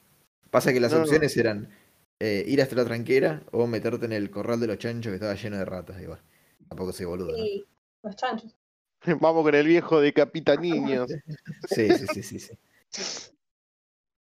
[0.51, 1.03] Pasa que las No.
[1.03, 1.71] opciones eran
[2.19, 5.35] eh, ir hasta la tranquera o meterte en el corral de los chanchos que estaba
[5.35, 6.03] lleno de ratas.
[6.03, 6.21] Igual.
[6.69, 7.45] Tampoco soy boludo, ¿no?
[7.45, 7.67] Y
[8.03, 8.57] los chanchos.
[9.21, 11.11] Vamos con el viejo de Capita Niños.
[11.69, 12.59] Sí, sí, sí, sí, sí.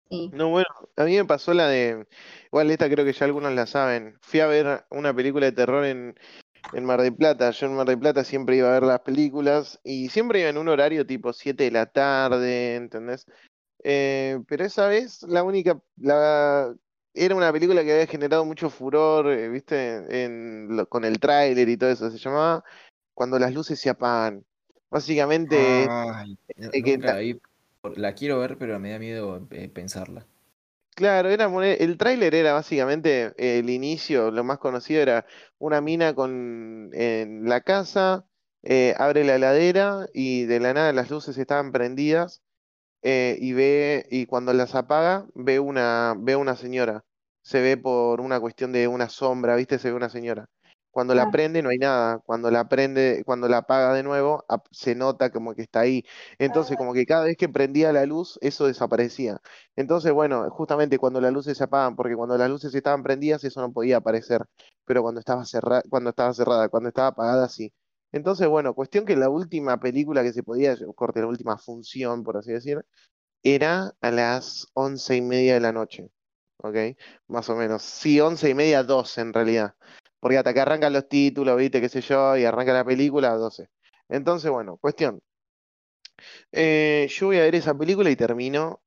[0.09, 0.29] Sí.
[0.33, 2.05] No, bueno, a mí me pasó la de.
[2.47, 4.17] Igual esta creo que ya algunos la saben.
[4.21, 6.17] Fui a ver una película de terror en,
[6.73, 7.51] en Mar del Plata.
[7.51, 10.57] Yo en Mar del Plata siempre iba a ver las películas y siempre iba en
[10.57, 13.25] un horario tipo 7 de la tarde, ¿entendés?
[13.83, 15.79] Eh, pero esa vez la única.
[15.97, 16.73] La,
[17.13, 20.23] era una película que había generado mucho furor, eh, ¿viste?
[20.25, 22.09] En, lo- con el tráiler y todo eso.
[22.11, 22.63] Se llamaba
[23.13, 24.45] Cuando las luces se apagan.
[24.89, 25.87] Básicamente.
[25.89, 26.37] Ay,
[27.01, 27.39] nunca vi.
[27.95, 30.25] La quiero ver, pero me da miedo eh, pensarla.
[30.95, 35.27] Claro, era el tráiler era básicamente eh, el inicio, lo más conocido era
[35.59, 38.25] una mina con en la casa,
[38.63, 42.41] eh, abre la heladera y de la nada las luces estaban prendidas
[43.03, 47.05] y ve y cuando las apaga ve una ve una señora,
[47.41, 49.79] se ve por una cuestión de una sombra, ¿viste?
[49.79, 50.49] Se ve una señora.
[50.97, 54.95] Cuando la prende no hay nada, cuando la prende, cuando la apaga de nuevo se
[54.95, 56.03] nota como que está ahí.
[56.39, 59.39] Entonces como que cada vez que prendía la luz eso desaparecía.
[59.75, 63.61] Entonces, bueno, justamente cuando las luces se apagan, porque cuando las luces estaban prendidas, eso
[63.61, 64.43] no podía aparecer,
[64.85, 67.71] pero cuando estaba cerrada, cuando estaba cerrada, cuando estaba apagada, sí.
[68.11, 72.37] Entonces, bueno, cuestión que la última película que se podía, corte, la última función, por
[72.37, 72.83] así decir,
[73.43, 76.09] era a las once y media de la noche,
[76.57, 76.97] ¿ok?
[77.27, 77.83] Más o menos.
[77.83, 79.75] Sí, once y media, doce en realidad.
[80.27, 83.69] Porque hasta que arrancan los títulos, viste, qué sé yo, y arranca la película, doce.
[84.09, 85.21] Entonces, bueno, cuestión.
[86.51, 88.81] Eh, yo voy a ver esa película y termino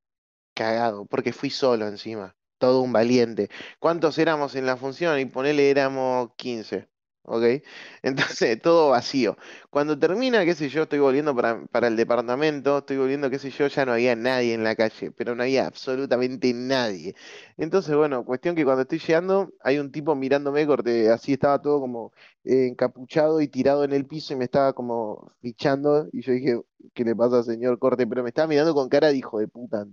[0.55, 3.49] cagado, porque fui solo encima, todo un valiente.
[3.79, 5.19] ¿Cuántos éramos en la función?
[5.19, 6.89] Y ponele éramos 15,
[7.25, 7.43] ¿ok?
[8.03, 9.37] Entonces, todo vacío.
[9.71, 13.51] Cuando termina, qué sé yo, estoy volviendo para, para el departamento, estoy volviendo, qué sé
[13.51, 17.15] yo, ya no había nadie en la calle, pero no había absolutamente nadie.
[17.57, 21.81] Entonces, bueno, cuestión que cuando estoy llegando, hay un tipo mirándome, corte, así estaba todo
[21.81, 22.13] como
[22.45, 26.61] eh, encapuchado y tirado en el piso y me estaba como fichando, y yo dije,
[26.95, 28.07] ¿qué le pasa, señor Corte?
[28.07, 29.85] Pero me estaba mirando con cara de hijo de puta.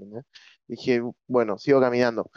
[0.68, 2.30] Dije, bueno, sigo caminando.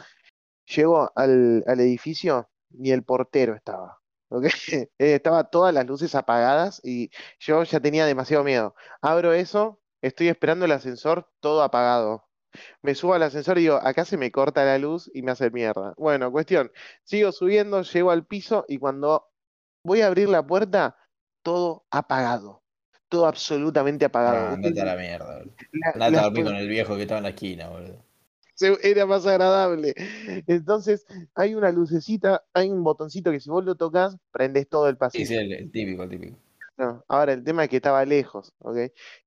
[0.67, 4.00] Llego al, al edificio, ni el portero estaba.
[4.99, 7.09] Eh, estaba todas las luces apagadas y
[7.39, 8.75] yo ya tenía demasiado miedo.
[9.01, 12.27] Abro eso, estoy esperando el ascensor, todo apagado.
[12.81, 15.49] Me subo al ascensor y digo, acá se me corta la luz y me hace
[15.51, 15.93] mierda.
[15.97, 16.71] Bueno, cuestión,
[17.03, 19.29] sigo subiendo, llego al piso y cuando
[19.83, 20.97] voy a abrir la puerta,
[21.43, 22.63] todo apagado.
[23.09, 24.53] Todo absolutamente apagado.
[24.53, 25.55] Andate a la mierda, boludo.
[25.93, 28.05] Andate a dormir con el viejo que estaba en la esquina, boludo.
[28.83, 29.93] Era más agradable.
[30.47, 31.05] Entonces,
[31.35, 35.25] hay una lucecita, hay un botoncito que si vos lo tocas, prendes todo el Sí,
[35.25, 35.27] pasillo.
[35.27, 36.37] sí, el, el típico, el típico.
[36.77, 38.77] No, Ahora, el tema es que estaba lejos, ¿ok?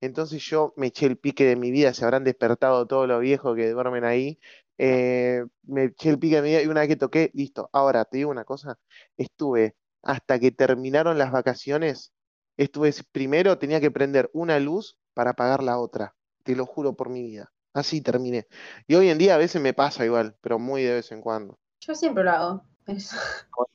[0.01, 3.55] Entonces yo me eché el pique de mi vida, se habrán despertado todos los viejos
[3.55, 4.39] que duermen ahí.
[4.77, 7.69] eh, me eché el pique de mi vida y una vez que toqué, listo.
[7.71, 8.77] Ahora, te digo una cosa,
[9.17, 12.13] estuve hasta que terminaron las vacaciones,
[12.57, 17.09] estuve, primero tenía que prender una luz para apagar la otra, te lo juro por
[17.09, 17.53] mi vida.
[17.75, 18.47] Así terminé.
[18.87, 21.59] Y hoy en día a veces me pasa igual, pero muy de vez en cuando.
[21.81, 22.63] Yo siempre lo hago.
[22.87, 23.17] Eso.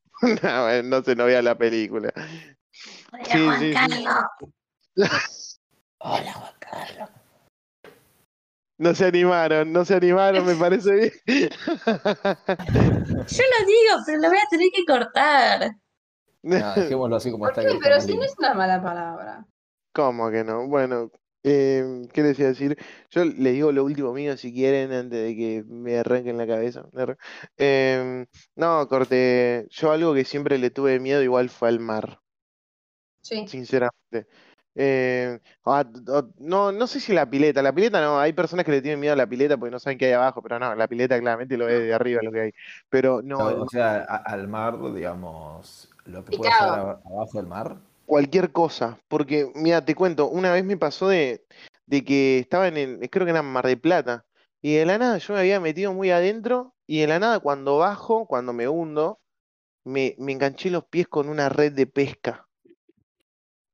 [0.42, 2.12] No, no se no vea la película.
[3.24, 4.04] Sí, sí, sí.
[5.98, 7.08] Hola, Juan Carlos.
[8.76, 11.12] No se animaron, no se animaron, me parece bien.
[11.26, 11.46] Yo
[12.36, 15.76] lo digo, pero lo voy a tener que cortar.
[16.42, 17.78] No, dejémoslo así como ¿Por está.
[17.82, 19.46] Pero si no es una mala palabra.
[19.94, 20.66] ¿Cómo que no?
[20.66, 21.10] Bueno,
[21.42, 22.76] eh, ¿qué les iba a decir?
[23.10, 26.86] Yo les digo lo último mío si quieren antes de que me arranquen la cabeza.
[27.56, 28.26] Em,
[28.56, 32.20] no, corte, yo algo que siempre le tuve miedo igual fue al mar,
[33.22, 33.46] Sí.
[33.46, 34.26] sinceramente.
[34.74, 35.84] Eh, ah,
[36.38, 39.14] no, no sé si la pileta, la pileta no, hay personas que le tienen miedo
[39.14, 41.66] a la pileta porque no saben qué hay abajo, pero no, la pileta claramente lo
[41.66, 42.52] ve de arriba lo que hay.
[42.88, 46.70] Pero no, o sea, a- al mar, digamos, lo que puede Picado.
[46.70, 47.76] estar aba- abajo del mar.
[48.10, 49.00] Cualquier cosa.
[49.08, 51.44] Porque, mira, te cuento, una vez me pasó de,
[51.86, 54.26] de que estaba en el, creo que era Mar de Plata,
[54.62, 57.78] y de la nada yo me había metido muy adentro, y de la nada cuando
[57.78, 59.20] bajo, cuando me hundo,
[59.84, 62.48] me, me enganché los pies con una red de pesca.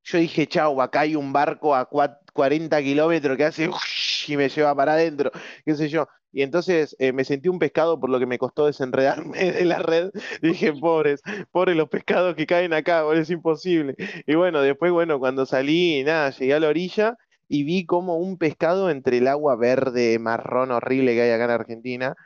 [0.05, 3.69] Yo dije, chau, acá hay un barco a cua- 40 kilómetros que hace
[4.29, 5.31] y me lleva para adentro,
[5.65, 6.07] qué sé yo.
[6.37, 9.79] Y entonces eh, me sentí un pescado por lo que me costó desenredarme de la
[9.79, 10.11] red.
[10.43, 13.95] Dije, pobres, pobres los pescados que caen acá, boludo, es imposible.
[14.27, 17.17] Y bueno, después, bueno, cuando salí, nada, llegué a la orilla
[17.49, 21.51] y vi como un pescado entre el agua verde, marrón horrible que hay acá en
[21.53, 22.17] Argentina,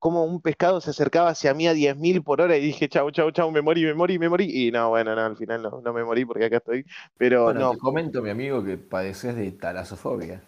[0.00, 3.30] como un pescado se acercaba hacia mí a 10.000 por hora y dije, chau, chau,
[3.30, 4.50] chau, me morí, me morí, me morí.
[4.50, 6.84] Y no, bueno, no, al final no, no me morí porque acá estoy.
[7.16, 10.42] Pero Bueno, no, te comento, mi amigo, que padeces de talasofobia.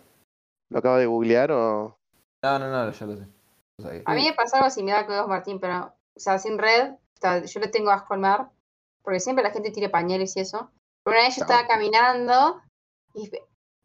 [0.69, 1.97] ¿lo acabo de googlear o...?
[2.45, 3.27] No, no, no, ya lo sé.
[3.79, 3.89] Lo.
[4.05, 7.19] A mí me pasó algo similar que vos, Martín, pero, o sea, sin red, o
[7.19, 8.51] sea, yo le tengo asco al mar,
[9.03, 10.71] porque siempre la gente tira pañales y eso.
[11.03, 12.61] Pero una vez yo estaba caminando
[13.15, 13.31] y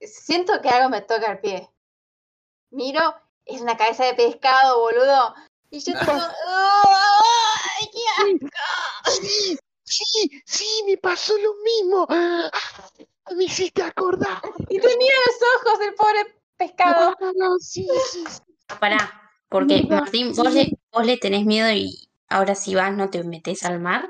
[0.06, 1.70] siento que algo me toca el pie.
[2.72, 5.36] Miro, es una cabeza de pescado, boludo.
[5.70, 8.48] Y yo tipo, ¡ay, qué asco!
[9.06, 12.06] Sí, sí, sí, me pasó lo mismo.
[12.10, 12.52] Ah,
[13.38, 14.42] me hiciste acordar.
[14.68, 17.16] Y te mira los ojos el pobre pescado.
[17.62, 18.49] Sí, sí, sí.
[18.80, 19.12] Pará,
[19.50, 23.64] porque Martín, vos le, vos le tenés miedo y ahora si vas no te metes
[23.64, 24.10] al mar.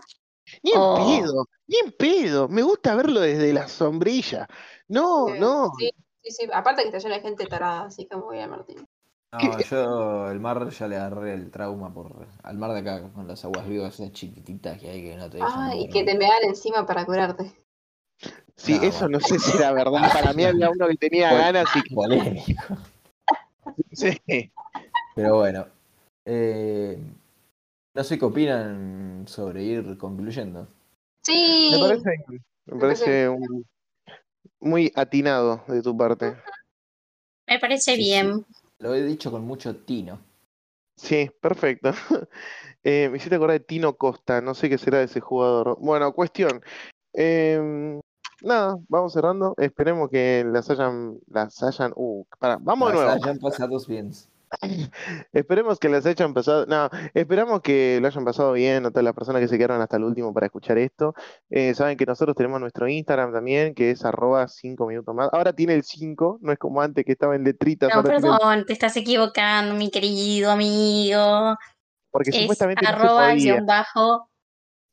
[0.63, 0.95] Ni en Oh.
[0.95, 2.47] pedo, ni en pedo.
[2.47, 4.47] Me gusta verlo desde la sombrilla.
[4.87, 5.71] No, no.
[5.77, 5.91] Sí,
[6.23, 6.49] sí, sí.
[6.51, 8.85] Aparte que está lleno de gente tarada, así que muy bien, Martín.
[9.31, 13.27] No, yo el mar ya le agarré el trauma por al mar de acá, con
[13.27, 16.17] las aguas vivas esas chiquititas que hay que no te dejan Ah, y que te
[16.17, 17.53] mean encima para curarte.
[18.55, 19.19] Sí, No, eso bueno.
[19.19, 20.11] no sé si era verdad.
[20.11, 22.77] Para mí había uno que tenía ganas y que Polémico.
[23.91, 24.51] Sí.
[25.15, 25.65] Pero bueno.
[26.25, 26.97] eh,
[27.93, 30.67] no sé qué opinan sobre ir concluyendo.
[31.23, 31.69] Sí.
[31.71, 32.09] Me parece,
[32.65, 33.65] me parece parece un-
[34.61, 36.35] muy atinado de tu parte.
[37.47, 38.09] Me parece Sí, sí.
[38.09, 38.45] bien.
[38.79, 40.19] Lo he dicho con mucho tino.
[40.97, 41.91] Sí, perfecto.
[42.81, 45.77] Eh, me hiciste acordar de Tino Costa, no sé qué será de ese jugador.
[45.81, 46.61] Bueno, cuestión.
[47.11, 47.99] Em,
[48.41, 49.53] nada, vamos cerrando.
[49.57, 53.23] Esperemos que las hayan, las hayan, uh, para, vamos las de nuevo.
[53.23, 54.11] hayan pasado bien.
[55.31, 59.13] Esperemos que las hayan pasado, no, esperamos que lo hayan pasado bien a todas las
[59.13, 61.13] personas que se quedaron hasta el último para escuchar esto.
[61.49, 65.29] Eh, saben que nosotros tenemos nuestro Instagram también, que es arroba 5 minutos más.
[65.31, 67.93] Ahora tiene el 5, no es como antes que estaba en letritas.
[67.93, 71.55] No, perdón, te estás equivocando, mi querido amigo.
[72.11, 74.28] Porque es supuestamente arroba no se bajo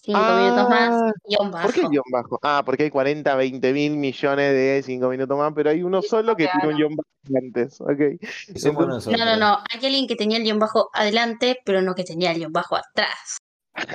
[0.02, 1.12] 5 minutos más, ah.
[1.28, 1.66] guion bajo.
[1.66, 2.38] ¿Por qué guion bajo?
[2.42, 6.36] Ah, porque hay 40, 20 mil millones de 5 minutos más, pero hay uno solo
[6.36, 7.80] que tiene un guion bajo antes.
[7.80, 8.18] Okay.
[8.48, 9.58] Entonces, no, no, no.
[9.70, 12.76] Hay alguien que tenía el guion bajo adelante, pero no que tenía el guion bajo
[12.76, 13.38] atrás.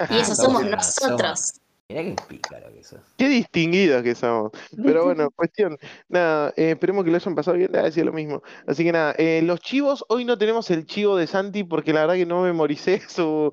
[0.10, 1.61] Y eso somos nosotros.
[1.92, 3.02] Mirá qué pícaro que sos.
[3.18, 4.52] Qué distinguidos que somos.
[4.82, 5.78] Pero bueno, cuestión.
[6.08, 7.70] Nada, eh, esperemos que lo hayan pasado bien.
[7.72, 8.42] Nada, decía lo mismo.
[8.66, 12.02] Así que nada, eh, los chivos, hoy no tenemos el chivo de Santi porque la
[12.02, 13.52] verdad que no memoricé su.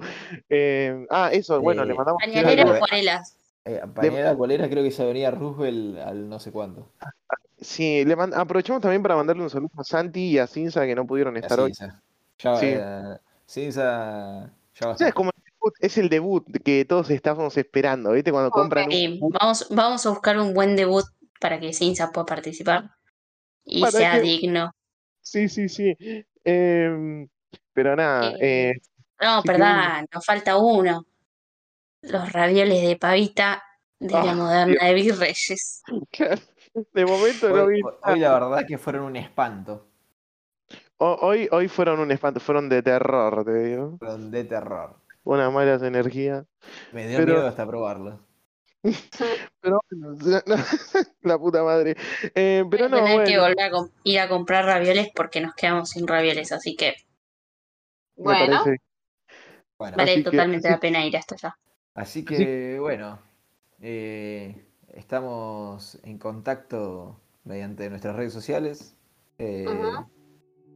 [0.48, 2.22] eh, ah, eso, bueno, le mandamos.
[2.24, 3.36] Pañalera acuarelas.
[3.64, 4.68] Eh, Pañera, ¿cuál era?
[4.70, 6.90] Creo que se venía Roosevelt al no sé cuánto.
[7.60, 10.94] Sí, le mand- aprovechamos también para mandarle un saludo a Santi y a Cinza que
[10.94, 11.74] no pudieron estar hoy.
[11.74, 12.00] Cinza.
[12.38, 12.66] Ya, Sí.
[12.78, 15.08] eh, Cinza, ya va a O sea, estar.
[15.08, 18.30] es como debut, es el debut que todos estábamos esperando, ¿viste?
[18.32, 19.30] Cuando compran un.
[19.30, 21.04] Vamos, vamos a buscar un buen debut
[21.40, 22.90] para que Cinza pueda participar
[23.64, 24.70] y Para sea que- digno.
[25.20, 25.94] Sí, sí, sí.
[26.44, 27.28] Em,
[27.72, 28.72] pero nada, Eh, eh,
[29.20, 31.04] No, que perdón, nos falta uno.
[32.02, 33.62] Los ravioles de pavita
[33.98, 35.82] de la Ah, moderna de Virreyes.
[36.94, 37.82] de momento no Hoy, vi.
[37.82, 39.88] hoy- hoy la verdad que fueron un espanto.
[40.98, 43.98] Ho- Hoy, hoy fueron un espanto, fueron de terror, te digo.
[43.98, 44.96] Fueron de terror.
[45.24, 46.46] Unas malas energías.
[46.92, 48.20] Me dio Pero- miedo hasta probarlo.
[49.60, 50.16] Pero bueno,
[51.22, 51.96] la puta madre.
[52.34, 53.70] Eh, pero Voy a no, tener que volver a
[54.04, 56.94] ir a comprar ravioles porque nos quedamos sin ravioles, así que
[58.16, 58.64] Bueno,
[59.78, 61.58] vale Así que- totalmente así- la pena ir hasta allá.
[61.94, 63.18] así que bueno,
[63.80, 64.64] eh,
[64.94, 68.96] estamos en contacto mediante nuestras redes sociales.
[69.38, 69.66] eh.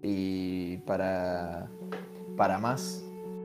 [0.02, 1.70] Y para,
[2.36, 3.04] para más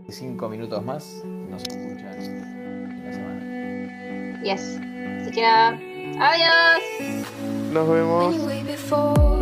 [0.09, 4.41] cinco minutos más, nos escuchan en la semana.
[4.43, 4.79] yes.
[5.21, 5.79] Así que nada.
[6.19, 7.25] Adiós.
[7.71, 9.36] Nos vemos.